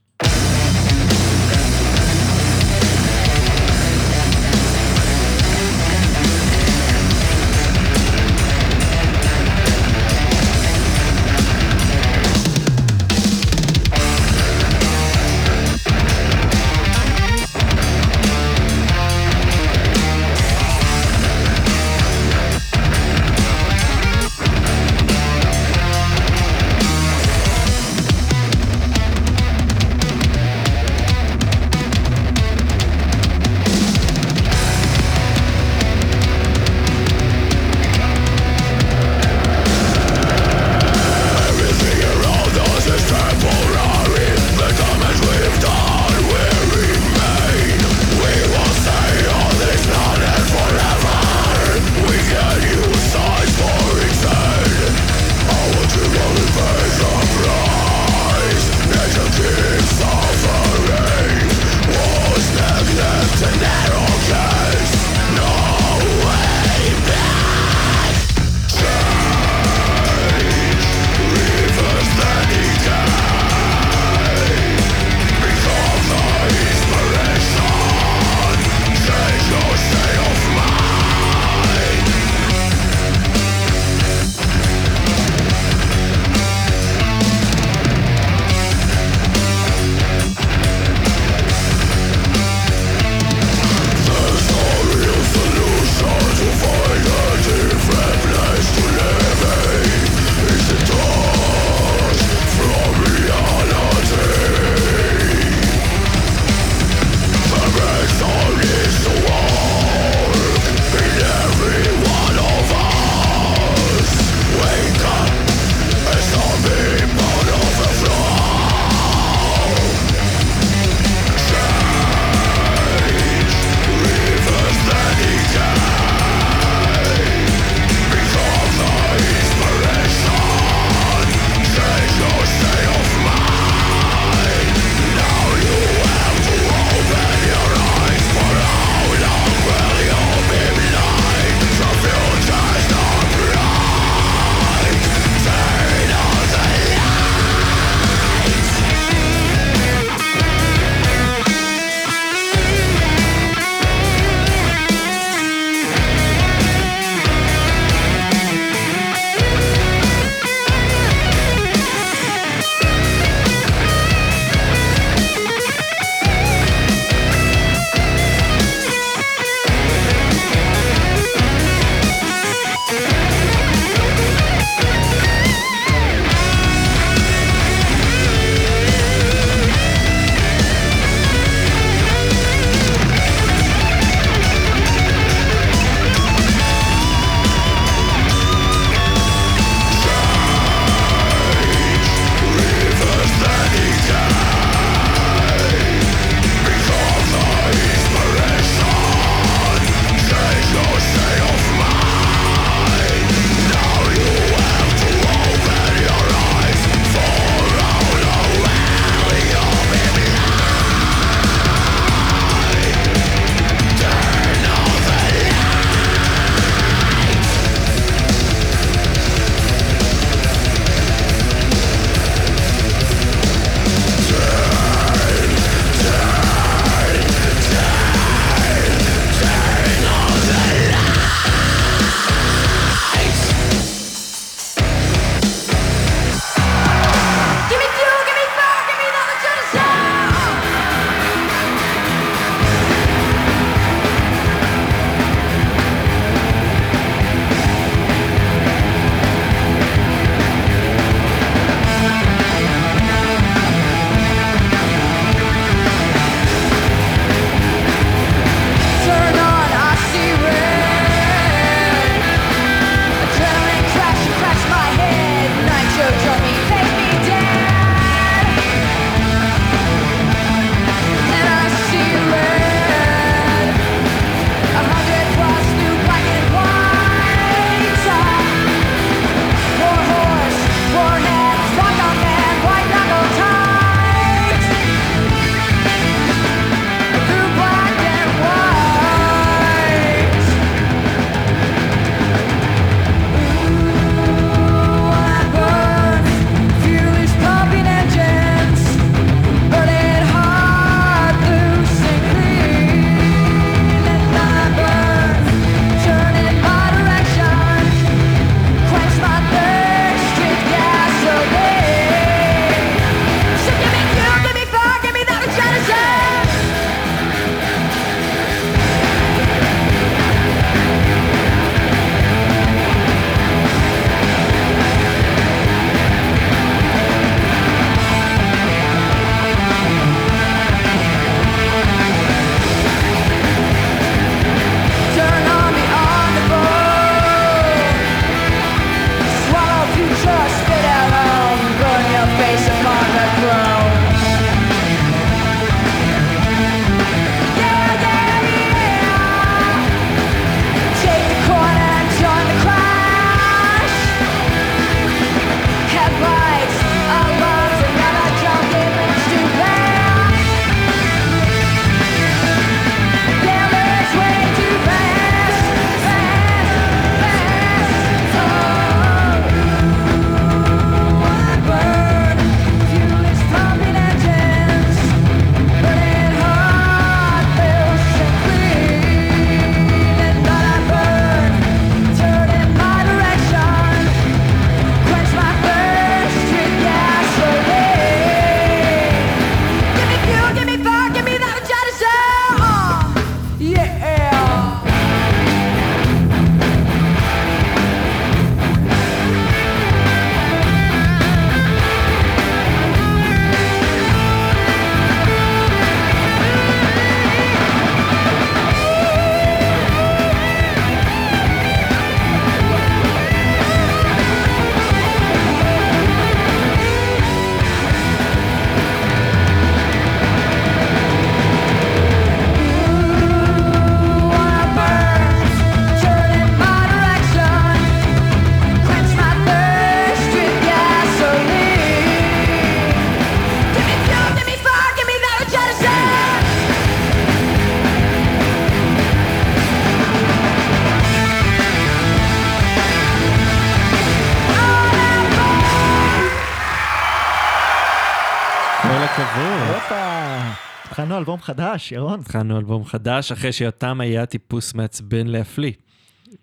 [451.42, 452.20] חדש, ירון.
[452.20, 455.72] התחלנו אלבום חדש, אחרי שיותם היה טיפוס מעצבן להפליא.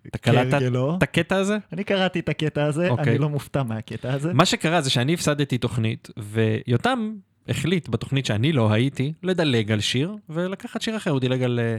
[0.08, 0.96] אתה קלטת כהרגלו.
[0.98, 1.58] את הקטע הזה?
[1.74, 3.10] אני קראתי את הקטע הזה, אוקיי.
[3.10, 4.34] אני לא מופתע מהקטע הזה.
[4.34, 7.14] מה שקרה זה שאני הפסדתי תוכנית, ויותם
[7.48, 11.60] החליט בתוכנית שאני לא הייתי, לדלג על שיר, ולקחת שיר אחר, הוא דילג על...
[11.60, 11.78] אה,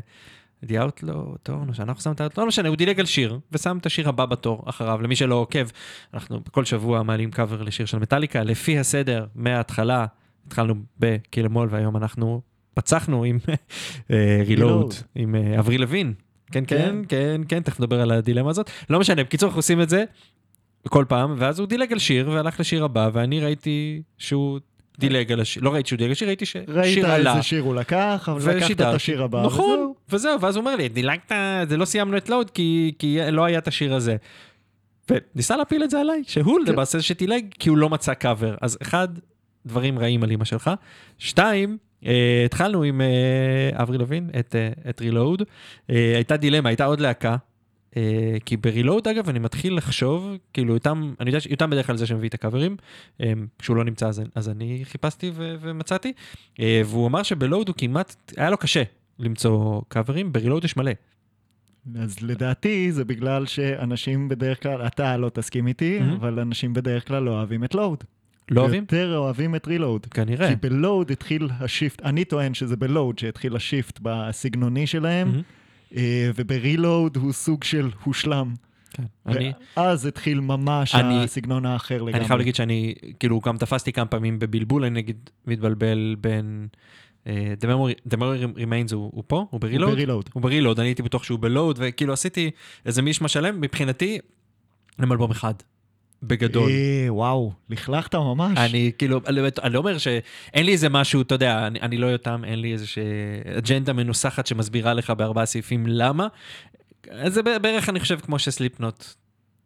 [0.64, 2.40] The Outlaw, טוב, נו, שאנחנו שמים את ה...
[2.40, 5.02] לא משנה, הוא דילג על שיר, ושם את השיר הבא בתור אחריו.
[5.02, 5.68] למי שלא עוקב,
[6.14, 10.06] אנחנו כל שבוע מעלים קאבר לשיר של מטאליקה, לפי הסדר, מההתחלה,
[10.46, 12.40] התחלנו ב Kill 'Em All, והיום אנחנו
[12.74, 13.38] פצחנו עם
[14.46, 14.94] Reload.
[15.14, 16.12] עם אה, אבריל לאבין.
[16.52, 16.96] כן, כן, כן.
[17.08, 18.70] כן, כן, תכף נדבר על הדילמה הזאת.
[18.90, 20.04] לא משנה, בקיצור, אנחנו עושים את זה
[20.88, 24.60] כל פעם, ואז הוא דילג על שיר, והלך לשיר הבא, ואני ראיתי שהוא
[24.98, 27.30] דילג על השיר, לא ראיתי שהוא דילג על שיר, ראיתי ראית ששיר עלה.
[27.30, 28.80] איזה שיר הוא לקח, אבל לקחת את.
[28.80, 29.42] השיר הבא.
[29.46, 29.94] נכון, וזהו.
[30.08, 31.32] וזהו, ואז הוא אומר לי, דילגת,
[31.68, 34.16] זה לא סיימנו את Load כי, כי לא היה את השיר הזה.
[35.10, 36.72] וניסה להפיל את זה עליי, שהוא כן.
[36.72, 38.54] למעשה זה שדילג כי הוא לא מצא קאבר.
[38.60, 39.08] אז אחד,
[39.66, 40.70] דברים רעים על אמא שלך.
[41.18, 43.06] שתיים, אה, התחלנו עם אה,
[43.82, 45.42] אברי לוין, את, אה, את רילואוד.
[45.90, 47.36] אה, הייתה דילמה, הייתה עוד להקה.
[47.96, 48.02] אה,
[48.44, 52.28] כי ברילואוד, אגב, אני מתחיל לחשוב, כאילו, יותם, אני יודע שיותם בדרך כלל זה שמביא
[52.28, 52.76] את הקאברים,
[53.20, 56.12] אה, כשהוא לא נמצא אז, אז אני חיפשתי ו- ומצאתי,
[56.60, 58.82] אה, והוא אמר שבלואוד הוא כמעט, היה לו קשה
[59.18, 60.92] למצוא קאברים, ברילואוד יש מלא.
[62.00, 66.14] אז לדעתי זה בגלל שאנשים בדרך כלל, אתה לא תסכים איתי, Mhm.
[66.14, 68.04] אבל אנשים בדרך כלל לא אוהבים את לואוד.
[68.50, 68.82] לא אוהבים?
[68.82, 70.06] יותר אוהבים את Reload.
[70.06, 70.48] כנראה.
[70.48, 74.86] כי ב Load התחיל ה shift, אני טוען שזה ב Load שהתחיל ה shift בסגנוני
[74.86, 75.42] שלהם.
[75.96, 78.54] אה, וב Reload הוא סוג של הושלם.
[78.92, 79.02] כן.
[79.26, 82.12] אני, ואז התחיל ממש אני- הסגנון האחר לגמרי.
[82.14, 86.66] אני חייב להגיד שאני, כאילו, גם תפסתי כמה פעמים בבלבול, אני נגיד מתבלבל בין...
[87.26, 89.46] אה, The Memory, The Memory Remains הוא, הוא פה?
[89.50, 89.90] הוא ב Reload?
[89.90, 90.30] ב Reload.
[90.32, 92.50] הוא ב Reload, אני הייתי בטוח שהוא ב Load, וכאילו עשיתי
[92.86, 94.18] איזה מישמש שלם, מבחינתי,
[94.98, 95.54] הם אלבום אחד,
[96.22, 96.70] בגדול.
[96.70, 98.58] אה, וואו, לכלכת ממש.
[98.58, 102.06] אני כאילו, אני, אני לא אומר שאין לי איזה משהו, אתה יודע, אני, אני לא
[102.06, 102.98] יותם, אין לי איזה ש...
[103.58, 106.26] אג'נדה מנוסחת שמסבירה לך בארבעה סעיפים למה.
[107.26, 109.04] זה בערך, אני חושב, כמו שסליפנוט,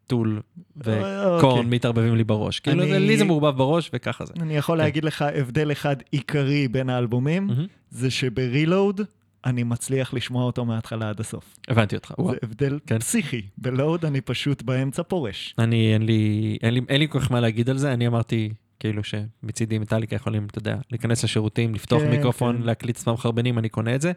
[0.06, 0.40] טול
[0.76, 1.62] וקורן אוקיי.
[1.64, 2.60] מתערבבים לי בראש.
[2.60, 4.32] כאילו, אני- זה- לי זה מעורבב בראש, וככה זה.
[4.40, 4.84] אני יכול כן.
[4.84, 7.66] להגיד לך הבדל אחד עיקרי בין האלבומים, מהמם.
[7.90, 9.00] זה שברילואוד
[9.46, 11.56] אני מצליח לשמוע אותו מההתחלה עד הסוף.
[11.68, 12.30] הבנתי אותך, וואו.
[12.30, 12.98] זה הבדל כן.
[12.98, 13.42] פסיכי.
[13.58, 15.54] בלואוד אני פשוט באמצע פורש.
[15.58, 18.52] אני, אין לי, אין לי, אין לי כל כך מה להגיד על זה, אני אמרתי,
[18.80, 22.62] כאילו שמצידי מטאליקה יכולים, אתה יודע, להיכנס לשירותים, לפתוח כן, מיקרופון, כן.
[22.62, 24.12] להקליט עצמם חרבנים, אני קונה את זה.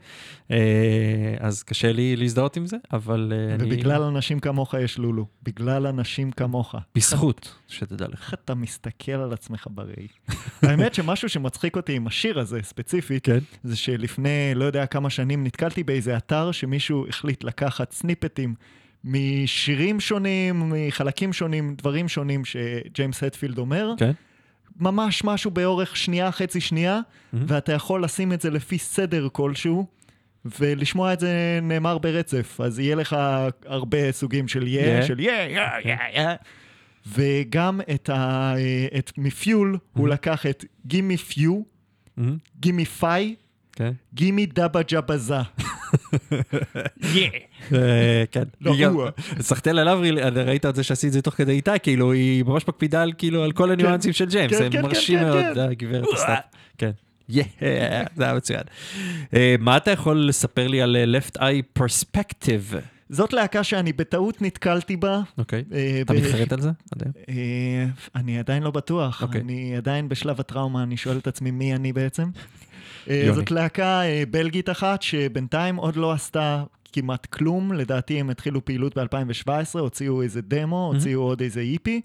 [0.52, 3.64] אה, אז קשה לי להזדהות עם זה, אבל אה, אני...
[3.64, 5.26] ובגלל אנשים כמוך יש לולו.
[5.44, 6.76] בגלל אנשים כמוך.
[6.96, 8.22] בזכות, שתדע לך.
[8.22, 10.08] איך אתה מסתכל על עצמך בראי.
[10.62, 13.40] האמת שמשהו שמצחיק אותי עם השיר הזה ספציפית, כן.
[13.64, 18.56] זה שלפני לא יודע כמה שנים נתקלתי באיזה אתר שמישהו החליט לקחת סניפטים
[19.04, 24.12] משירים שונים, מחלקים שונים, דברים שונים שג'יימס הטפילד אומר, כן.
[24.80, 27.00] ממש משהו באורך שנייה, חצי שנייה,
[27.34, 27.38] Mhm.
[27.48, 29.86] ואתה יכול לשים את זה לפי סדר כלשהו.
[30.60, 33.16] ולשמוע את זה נאמר ברצף, אז יהיה לך
[33.66, 35.06] הרבה סוגים של yeah, Yeah.
[35.06, 36.28] של yeah, yeah, yeah, yeah.
[37.08, 38.54] וגם את, ה,
[38.98, 41.62] את מ Fuel, הוא לקח את gimme fuel,
[42.60, 43.36] gimme fire,
[43.78, 43.92] כן.
[44.14, 45.36] gimme dabajabaza.
[47.74, 48.44] אה, כן.
[48.62, 49.04] לא, הוא.
[49.40, 50.00] סחטיין עליו,
[50.36, 53.46] ראית את זה שעשית את זה תוך כדי איתה, כאילו, היא ממש מקפידה על כאילו,
[53.54, 55.54] כל הניואנסים של ג'יימס, כן, זה כן, מרשים כן, מאוד, כן.
[55.54, 56.40] זה הגברת הסטאפ.
[56.78, 56.92] כן.
[57.30, 57.44] Yeah,
[58.16, 58.64] זה היה מצוין.
[59.34, 62.76] אה, מה אתה יכול לספר לי על אה, Left Eye Perspective?
[63.10, 65.22] זאת להקה שאני בטעות נתקלתי בה.
[65.38, 65.64] אוקיי.
[65.74, 66.70] אה, אתה מתחרט על זה?
[67.30, 67.86] אה,
[68.16, 69.42] אני עדיין לא בטוח, אוקיי.
[69.42, 72.30] אני עדיין בשלב הטראומה, אני שואל את עצמי מי אני בעצם.
[73.10, 73.36] אה, יוני.
[73.36, 76.64] זאת להקה אה, בלגית אחת שבינתיים עוד לא עשתה
[76.94, 82.02] כמעט כלום, לדעתי הם התחילו פעילות ב-2017, הוציאו איזה דמו, הוציאו עוד איזה EP.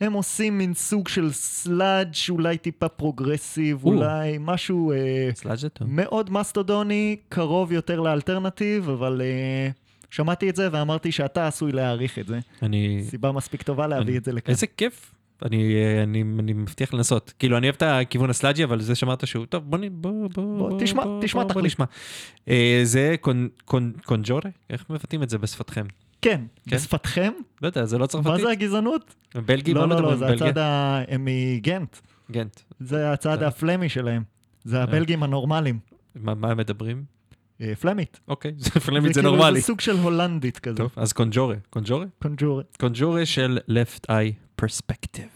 [0.00, 3.92] הם עושים מין סוג של sludge אולי טיפה progressive, או.
[3.92, 5.30] אולי משהו אה,
[5.72, 5.88] טוב.
[5.90, 9.70] מאוד מסטודוני, קרוב יותר לאלטרנטיב, אבל אה,
[10.10, 12.38] שמעתי את זה ואמרתי שאתה עשוי להעריך את זה.
[12.62, 13.04] אני...
[13.08, 14.50] סיבה מספיק טובה להביא את זה לכאן.
[14.50, 15.14] איזה כיף.
[15.42, 17.32] אני, אה, אני, אני מבטיח לנסות.
[17.38, 20.80] כאילו, אני אוהב את הכיוון הסלאג'י, אבל זה שאמרת שהוא, טוב, בוא, בוא, בוא, בוא,
[20.80, 21.62] תשמע, תשמע, בוא, בוא.
[21.62, 21.84] נשמע.
[22.48, 24.50] אה, זה קונ, קונ, קונג'ורה?
[24.70, 25.84] איך מבטאים את זה בשפתכם?
[26.22, 26.76] כן, כן?
[26.76, 27.32] בשפתכם?
[27.62, 28.32] לא יודע, זה לא צרפתית?
[28.32, 29.14] מה זה הגזענות?
[29.34, 29.74] בלגי?
[29.74, 30.38] לא, לא, לא, מדברים?
[30.38, 30.46] זה?
[30.46, 31.02] הצד ה...
[31.08, 31.96] הם מגנט.
[32.30, 32.60] גנט.
[32.80, 33.48] זה הצד אה.
[33.48, 34.22] הפלמי שלהם.
[34.64, 35.78] זה הבלגים הנורמליים.
[36.14, 37.04] מה, מה הם מדברים?
[37.60, 38.20] אה, פלמית.
[38.28, 38.52] אוקיי,
[38.86, 39.60] פלמית זה כאילו נורמלי.
[39.60, 40.76] זה סוג של הולנדית כזה.
[40.76, 41.56] טוב, אז קונג'ורה.
[41.70, 42.06] קונג'ורה?
[42.22, 42.62] קונג'ורה.
[42.80, 45.30] קונג'ורה של Left Eye Perspective.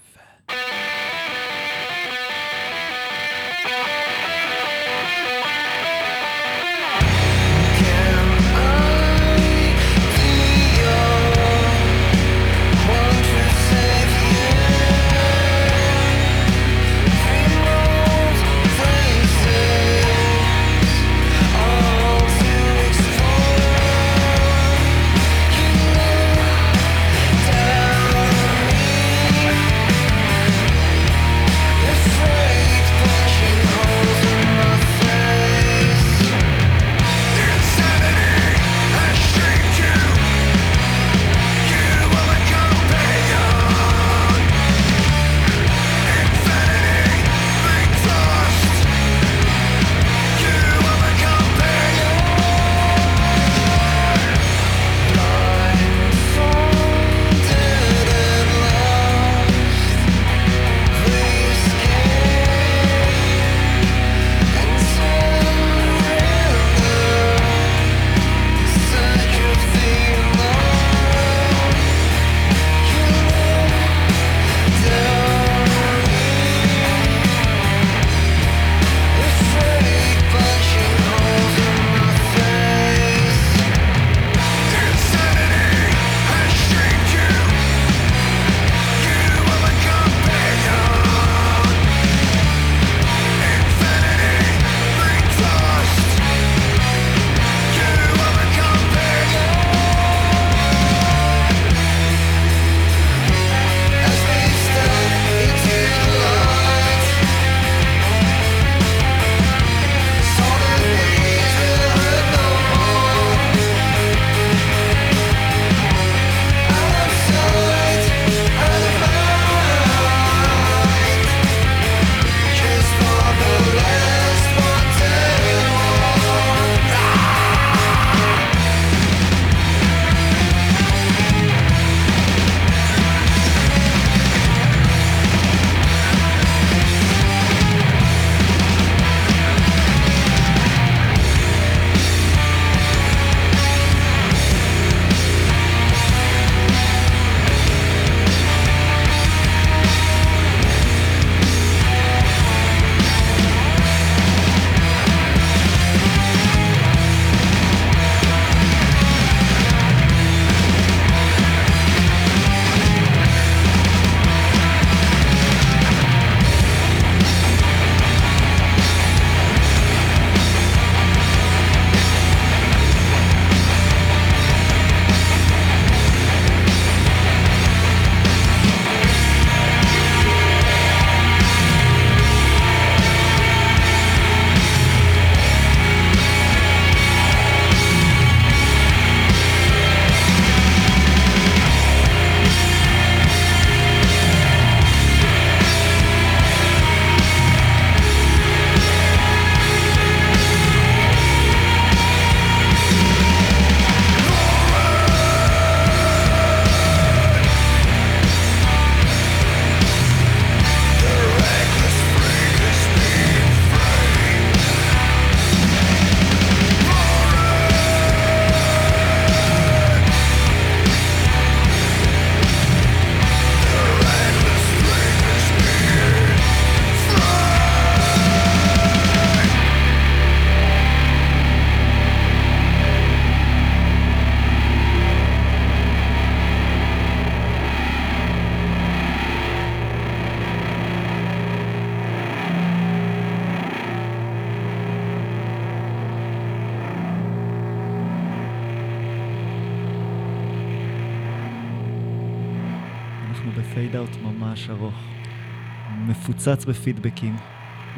[256.49, 257.37] מפוצץ בפידבקים,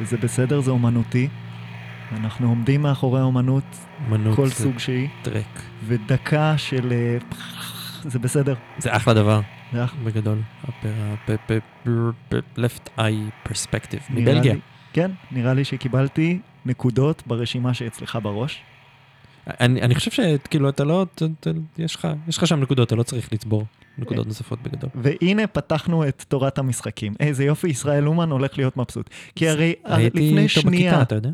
[0.01, 1.29] וזה בסדר, זה אומנותי.
[2.13, 3.65] אנחנו עומדים מאחורי האומנות,
[4.09, 5.45] אמנות כל סוג שהיא, טרק.
[5.85, 6.93] ודקה של...
[6.93, 7.19] אה,
[8.03, 8.55] זה בסדר.
[8.79, 9.41] זה אחלה דבר,
[9.73, 10.39] זה אח- בגדול.
[12.59, 14.55] left eye perspective, מבלגיה.
[14.93, 18.63] כן, נראה לי שקיבלתי נקודות ברשימה שאצלך בראש.
[19.47, 22.97] אני, אני חושב שכאילו אתה לא, אתה, אתה, יש, לך, יש לך שם נקודות, אתה
[22.97, 23.65] לא צריך לצבור
[23.99, 24.91] נקודות נוספות בגדול.
[24.95, 27.15] והנה פתחנו את תורת המשחקים.
[27.21, 29.11] איזה יופי, ישראל אומן הולך להיות מבסוט.
[29.35, 30.91] כי הרי הרי הייתי לפני איתו שנייה...
[30.91, 31.31] בכיתה, אתה יודע?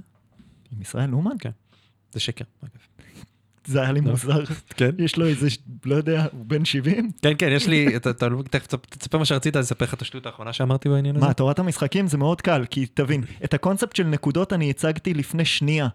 [0.73, 1.37] עם ישראל אומן?
[2.13, 2.45] זה שקר.
[2.63, 2.71] אגב.
[3.65, 4.11] זה היה לי לא.
[4.11, 4.45] מוזר.
[4.77, 4.91] כן?
[4.99, 5.49] יש לו איזה,
[5.85, 7.11] לא יודע, הוא בן 70?
[7.23, 10.27] כן, כן, יש לי, אתה, אתה, תכף תספר מה שרצית, אני אספר לך את השטות
[10.27, 11.27] האחרונה שאמרתי בעניין הזה.
[11.27, 15.45] מה, תורת המשחקים זה מאוד קל, כי תבין, את הקונספט של נקודות אני הצגתי לפני
[15.45, 15.89] שנייה.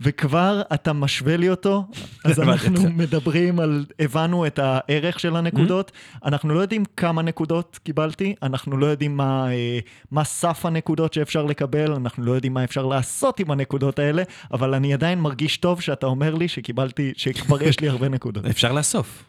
[0.00, 1.84] וכבר אתה משווה לי אותו,
[2.24, 2.90] אז אנחנו.
[2.90, 5.92] מדברים על, הבנו את הערך של הנקודות,
[6.24, 9.78] אנחנו לא יודעים כמה נקודות קיבלתי, אנחנו לא יודעים מה, אה,
[10.10, 14.22] מה סף הנקודות שאפשר לקבל, אנחנו לא יודעים מה אפשר לעשות עם הנקודות האלה,
[14.52, 18.46] אבל אני עדיין מרגיש טוב שאתה אומר לי שקיבלתי, שכבר יש לי הרבה נקודות.
[18.46, 19.24] אפשר לאסוף.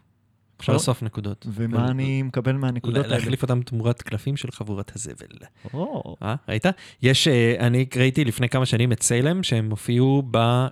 [0.61, 0.73] אפשר.
[0.73, 1.47] לאסוף נקודות.
[1.53, 3.17] ומה אני מקבל מהנקודות האלה?
[3.17, 5.25] להחליף אותם תמורת קלפים של חבורת הזבל.
[5.73, 6.65] או, אה, ראית?
[7.01, 10.37] יש, אה, אני ראיתי לפני כמה שנים את סיילם, שהם הופיעו ב...
[10.37, 10.69] אה,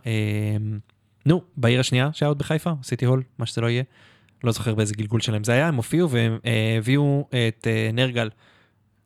[1.25, 3.83] נו, בעיר השנייה שהיה עוד בחיפה, סיטי הול, מה שזה לא יהיה.
[4.43, 6.37] לא זוכר באיזה גלגול שלהם זה היה, הם הופיעו והם
[6.77, 8.29] הביאו את נרגל,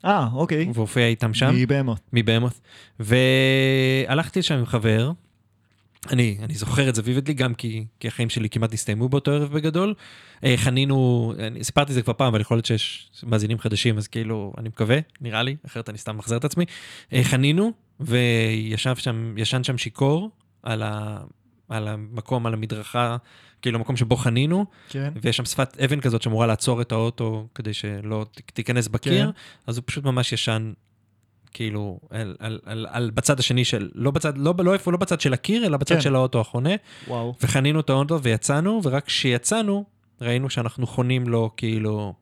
[0.06, 0.68] אה, אוקיי.
[0.74, 1.52] והופיע איתם שם.
[1.56, 2.00] מבהמות.
[2.14, 2.60] מבהמות.
[3.00, 5.12] והלכתי לשם עם חבר,
[6.12, 9.54] אני, אני זוכר את זה ויבדלי גם כי, כי החיים שלי כמעט הסתיימו באותו ערב
[9.54, 9.94] בגדול.
[10.44, 14.08] אה, חנינו, אני סיפרתי את זה כבר פעם, אבל יכול להיות שיש מאזינים חדשים, אז
[14.08, 16.66] כאילו, אני מקווה, נראה לי, אחרת אני סתם מחזר את עצמי.
[17.14, 20.30] אה, חנינו, וישב שם, ישן שם שיכור
[20.64, 21.18] על, ה,
[21.70, 23.18] על המקום, על המדרכה,
[23.62, 25.14] כאילו המקום שבו חנינו, כן.
[25.22, 29.32] ויש שם שפת אבן כזאת שאמורה לעצור את האוטו כדי שלא תיכנס בקיר, כן.
[29.68, 30.74] אז הוא פשוט ממש ישן,
[31.54, 35.22] כאילו, על, על, על, על בצד השני של, לא בצד, לא, לא איפה, לא בצד
[35.22, 36.02] של הקיר, אלא בצד כן.
[36.02, 36.70] של האוטו החונה,
[37.08, 37.34] וואו.
[37.42, 39.86] וחנינו את האוטו ויצאנו, ורק כשיצאנו,
[40.22, 42.14] ראינו שאנחנו חונים לו, כאילו,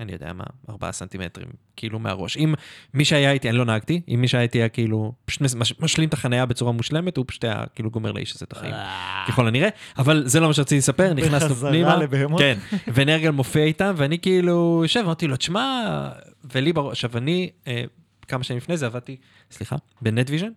[0.00, 2.36] אני יודע מה, ארבעה סנטימטרים, כאילו מהראש.
[2.36, 2.54] אם
[2.94, 5.80] מי שהיה איתי, אני לא נהגתי, אם מי שהיה איתי היה כאילו, פשוט מש- מש-
[5.80, 8.74] משלים את החניה בצורה מושלמת, הוא פשוט היה כאילו גומר לאיש הזה את החיים,
[9.28, 9.68] ככל הנראה,
[9.98, 11.88] אבל זה לא מה שרציתי לספר, נכנסנו פנימה.
[12.38, 12.58] כן,
[12.94, 15.84] ונרגל מופיע איתם, ואני כאילו יושב, אמרתי לו, תשמע,
[16.54, 17.84] ולי בראש, עכשיו אני, אה,
[18.30, 19.16] כמה שנים לפני זה עבדתי,
[19.50, 20.50] סליחה, בנטוויז'ן,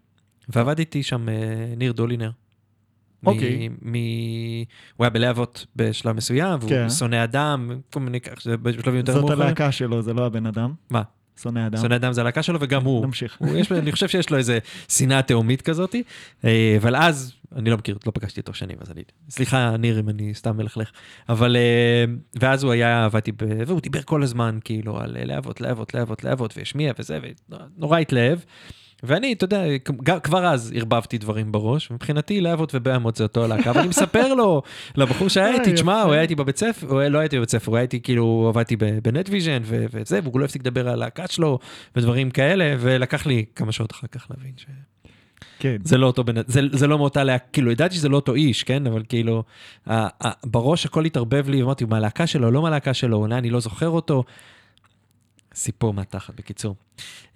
[0.50, 1.36] ועבדתי שם אה,
[1.78, 2.32] ניר דולינר.
[3.26, 3.70] אוקיי.
[3.70, 3.94] מ...
[4.98, 6.90] הוא היה בלהבות בשלב מסוים, והוא כן.
[6.90, 9.42] שונא אדם, כל מיני כך, בשלבים יותר זאת מאוחרים.
[9.42, 10.74] הלהקה שלו, זה לא הבן אדם.
[10.90, 11.02] מה?
[11.42, 11.82] שונא אדם.
[11.82, 13.06] שונא אדם זה הלהקה שלו, וגם הוא.
[13.06, 13.38] נמשיך.
[13.40, 15.96] הוא יש, אני חושב שיש לו איזה שנאה תהומית כזאת,
[16.46, 20.10] אה, אבל אז, אני לא מכיר, לא פגשתי אותו שנים, אז אני, סליחה, ניר, אם
[20.10, 20.92] אני סתם מלכלך,
[21.30, 22.06] אבל, אה,
[22.40, 23.38] ואז הוא היה, עבדתי, ב,
[23.68, 27.20] והוא דיבר כל הזמן, כאילו, על אה, להבות, להבות, להבות, להבות, והשמיע וזה,
[27.50, 28.40] ונורא התלהב.
[29.04, 29.64] ואני, אתה יודע,
[30.24, 34.62] כבר אז ערבבתי דברים בראש, מבחינתי להבות ובהמות זה אותו הלהקה, ואני מספר לו,
[34.98, 36.02] לבחור שהיה אה, איתי, תשמע, יפה.
[36.02, 38.76] הוא היה איתי בבית ספר, הוא לא הייתי בבית ספר, הוא היה איתי כאילו, עבדתי
[38.76, 41.60] בנטוויז'ן וזה, והוא לא הפסיק לדבר על הלהקה שלו
[41.96, 44.52] ודברים כאלה, ולקח לי כמה שעות אחר כך להבין
[45.60, 45.78] כן.
[45.86, 48.64] שזה לא אותו בן, זה, זה לא מאותה להקה, כאילו, ידעתי שזה לא אותו איש,
[48.64, 49.44] כן, אבל כאילו,
[49.88, 53.50] ה- ה- בראש הכל התערבב לי, אמרתי, מה הלהקה שלו, לא מהלהקה שלו, אולי אני
[53.50, 54.24] לא זוכר אותו.
[55.56, 56.76] סיפור מהתחת, בקיצור.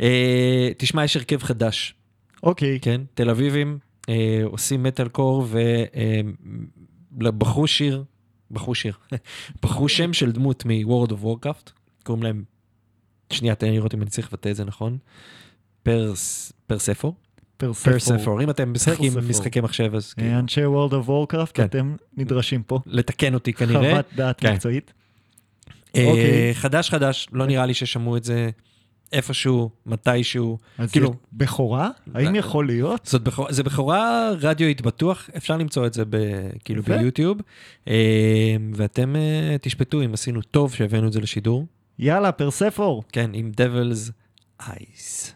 [0.01, 1.95] אה, תשמע, יש הרכב חדש,
[2.43, 2.79] אוקיי.
[2.81, 3.01] כן?
[3.13, 3.79] תל אביבים
[4.09, 5.47] אה, עושים מטאל קור
[7.11, 8.03] ובחרו שיר,
[8.51, 8.93] בחרו שיר,
[9.63, 11.71] בחרו שם של דמות מ-World of Warcraft,
[12.03, 12.43] קוראים להם,
[13.33, 14.97] שנייה, תן לי לראות אם אני צריך לבטא את זה נכון,
[15.83, 17.15] פרס, פרספור,
[17.57, 17.93] פרספור.
[17.93, 19.13] פרספור, אם אתם משחקים.
[19.29, 21.65] משחקי מחשב אז כאילו, אה, אנשי World of Warcraft, כן.
[21.65, 22.79] אתם נדרשים פה.
[22.85, 23.91] לתקן אותי כנראה.
[23.91, 24.53] חוות דעת כן.
[24.53, 24.93] מקצועית.
[25.95, 26.53] אה, אוקיי.
[26.53, 28.49] חדש חדש, לא נראה לי ששמעו את זה
[29.13, 31.89] איפשהו, מתישהו, אז כאילו- זה בכורה?
[32.13, 33.05] האם יכול להיות?
[33.05, 36.17] זאת בכורה, זה בכורה רדיואית בטוח, אפשר למצוא את זה ב,
[36.65, 36.97] כאילו יפה.
[36.97, 37.37] ביוטיוב,
[37.87, 37.93] אה,
[38.73, 41.65] ואתם אה, תשפטו אם עשינו טוב שהבאנו את זה לשידור,
[41.99, 43.03] יאללה, פרספור.
[43.11, 44.11] כן, עם Devil's
[44.61, 45.31] Eyes.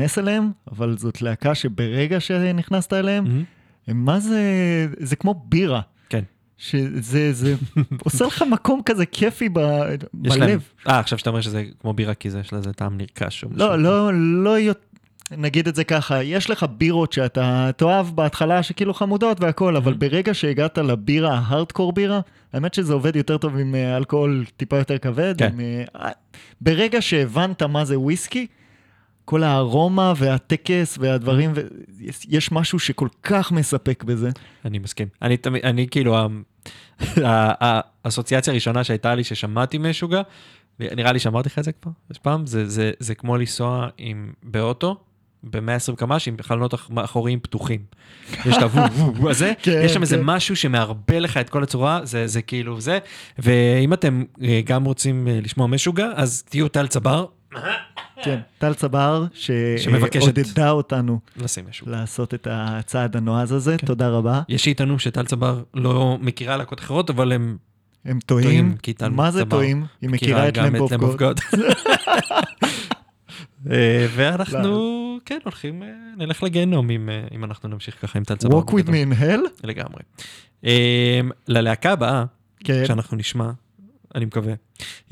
[0.00, 3.44] להיכנס אליהם, אבל זאת להקה שברגע שנכנסת אליהם.
[3.88, 4.40] הם מה זה,
[4.98, 5.80] זה כמו בירה.
[6.08, 6.22] כן.
[6.58, 7.54] שזה זה
[8.04, 9.96] עושה לך מקום כזה כיפי ב, להם...
[10.14, 10.62] בלב.
[10.88, 13.44] אה, עכשיו שאתה אומר שזה כמו בירה, כי זה, יש לזה טעם נרכש.
[13.54, 14.86] לא, לא, לא, יות-
[15.36, 20.34] נגיד את זה ככה, יש לך בירות שאתה תאהב בהתחלה שכאילו חמודות והכל, אבל ברגע
[20.34, 22.20] שהגעת לבירה, ההארדקור בירה,
[22.52, 25.34] האמת שזה עובד יותר טוב עם אה, אלכוהול טיפה יותר כבד.
[25.38, 25.50] כן.
[25.52, 25.60] עם,
[25.96, 26.10] אה,
[26.60, 28.46] ברגע שהבנת מה זה וויסקי,
[29.24, 31.60] כל הארומה והטקס והדברים, ו-
[32.00, 34.30] יש- יש משהו שכל כך מספק בזה.
[34.64, 35.08] אני מסכים.
[35.22, 36.16] אני תמיד, אני כאילו,
[37.16, 40.22] האסוציאציה הראשונה שהייתה לי ששמעתי משוגע,
[40.80, 44.32] נראה לי שאמרתי לך את זה כבר, יש פעם, זה, זה, זה כמו לנסוע עם,
[44.42, 44.96] באוטו,
[45.44, 47.80] ב-120 קמ"ש עם חלונות אח- אחוריים פתוחים.
[48.46, 50.22] יש את הוו וו וו הזה, כן, יש שם איזה כן.
[50.24, 52.98] משהו שמערבל לך את כל הצורה, זה, זה כאילו זה,
[53.38, 57.26] ואם אתם אה, גם רוצים אה, לשמוע משוגע, אז תהיו טל צבר,
[58.22, 59.24] כן, טל צבר.
[59.34, 61.20] שעודדה אותנו.
[61.86, 63.86] לעשות את הצעד הנועז הזה, כן.
[63.86, 64.42] תודה רבה.
[64.48, 67.56] יש שיטענו שטל צבר לא מכירה להקות אחרות, אבל הם
[68.04, 68.76] הם טועים,
[69.10, 69.86] מה זה טועים?
[70.00, 71.40] היא מכירה את Lamb of God.
[73.70, 78.36] אה, ואנחנו, כן, הולכים, אה, נלך לגיהנום אם אה, אם אנחנו נמשיך ככה עם טל
[78.36, 78.60] צבר.
[78.60, 79.64] Walk with me in hell?
[79.64, 80.02] לגמרי.
[81.48, 82.24] ללהקה הבאה,
[82.64, 82.86] כן.
[82.86, 83.50] שאנחנו נשמע,
[84.14, 84.54] אני מקווה,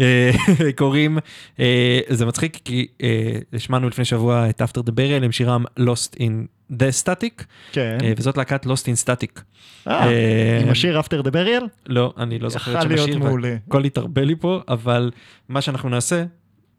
[0.01, 0.31] אה,
[0.77, 1.19] קוראים,
[1.61, 6.19] אה, זה מצחיק כי אה, השמענו לפני שבוע את After the Burial עם שירם Lost
[6.19, 7.99] in the Static, כן.
[8.17, 9.41] וזאת להקת Lost in Static.
[9.89, 11.65] אה, עם השיר After the Burial?
[11.87, 13.57] לא, אני לא זוכר את שם השיר, מעולה.
[13.67, 15.11] והכל התערבל לי פה, אבל
[15.49, 16.25] מה שאנחנו נעשה,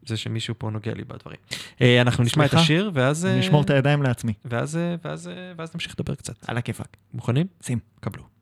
[0.06, 1.38] זה שמישהו פה נוגע לי בדברים.
[2.00, 2.54] אנחנו נשמע את?
[2.54, 3.26] השיר, ואז...
[3.26, 4.32] אני אשמור את הידיים לעצמי.
[4.44, 4.78] ואז
[5.74, 6.34] נמשיך לדבר קצת.
[6.46, 6.96] על הכיפאק.
[7.14, 7.46] מוכנים?
[7.62, 7.78] שים.
[8.00, 8.39] קבלו.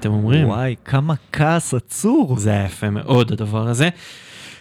[0.00, 0.48] אתם אומרים?
[0.48, 2.38] וואי, כמה כעס עצור.
[2.38, 3.88] זה היה יפה מאוד הדבר הזה.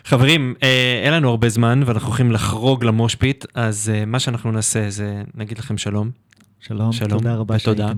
[0.05, 4.89] חברים, אה, אין לנו הרבה זמן ואנחנו הולכים לחרוג למושפיט, אז אה, מה שאנחנו נעשה
[4.89, 6.09] זה נגיד לכם שלום.
[6.59, 7.59] שלום, שלום, תודה רבה.
[7.59, 7.97] שהייתם.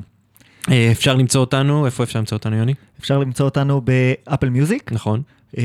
[0.71, 2.73] אה, אפשר למצוא אותנו, איפה אפשר למצוא אותנו יוני?
[2.99, 5.21] אפשר למצוא אותנו ב Apple Music, נכון,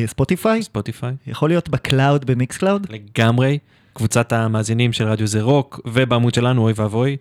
[0.06, 1.14] Spotify, Spotify.
[1.26, 2.86] יכול להיות ב cloud ב Mixcloud.
[2.90, 3.58] לגמרי.
[3.92, 7.16] קבוצת המאזינים של רדיו זה רוק, ובעמוד שלנו אוי ואבוי,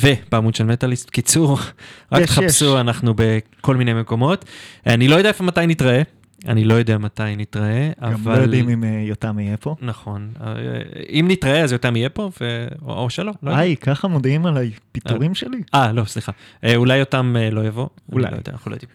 [0.00, 1.10] ובעמוד של מטאליסט.
[1.10, 1.58] קיצור,
[2.12, 2.80] רק תחפשו.
[2.80, 4.44] אנחנו בכל מיני מקומות.
[4.86, 6.02] אני לא יודע איפה מתי נתראה,
[6.48, 8.36] אני לא יודע מתי נתראה, גם אבל...
[8.36, 9.76] לא יודעים אם אה, יותם יהיה פה.
[9.80, 10.32] נכון.
[10.40, 10.52] אה,
[11.08, 12.68] אם נתראה אז יותם יהיה פה, ו...
[12.82, 13.32] או שלא.
[13.42, 13.56] לא.
[13.56, 15.62] היי, ככה מודיעים עליי פיטורים שלי?
[15.74, 16.32] אה, לא, סליחה.
[16.64, 17.86] אה, אולי יותם אה, לא יבוא.
[18.12, 18.26] אולי.
[18.26, 18.90] אני לא יודע, אנחנו לא יודעים.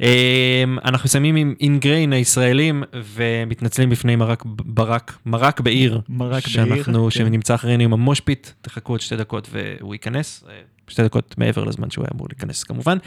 [0.00, 6.00] אה, אנחנו מסיימים עם אינגריין הישראלים, ומתנצלים בפני מרק, ברק, מרק בעיר.
[6.08, 7.10] מרק שאנחנו, בעיר, כן.
[7.10, 10.44] שנמצא אחרינו עם המושפיט, תחכו עוד שתי דקות והוא ייכנס.
[10.48, 10.54] אה,
[10.88, 12.98] שתי דקות מעבר לזמן שהוא היה אמור להיכנס כמובן.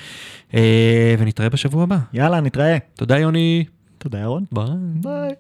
[0.53, 1.97] אה, ונתראה בשבוע הבא.
[2.13, 2.77] יאללה, נתראה.
[2.95, 3.65] תודה יוני.
[3.97, 4.45] תודה, ירון.
[4.51, 4.65] ביי.
[5.01, 5.31] ביי.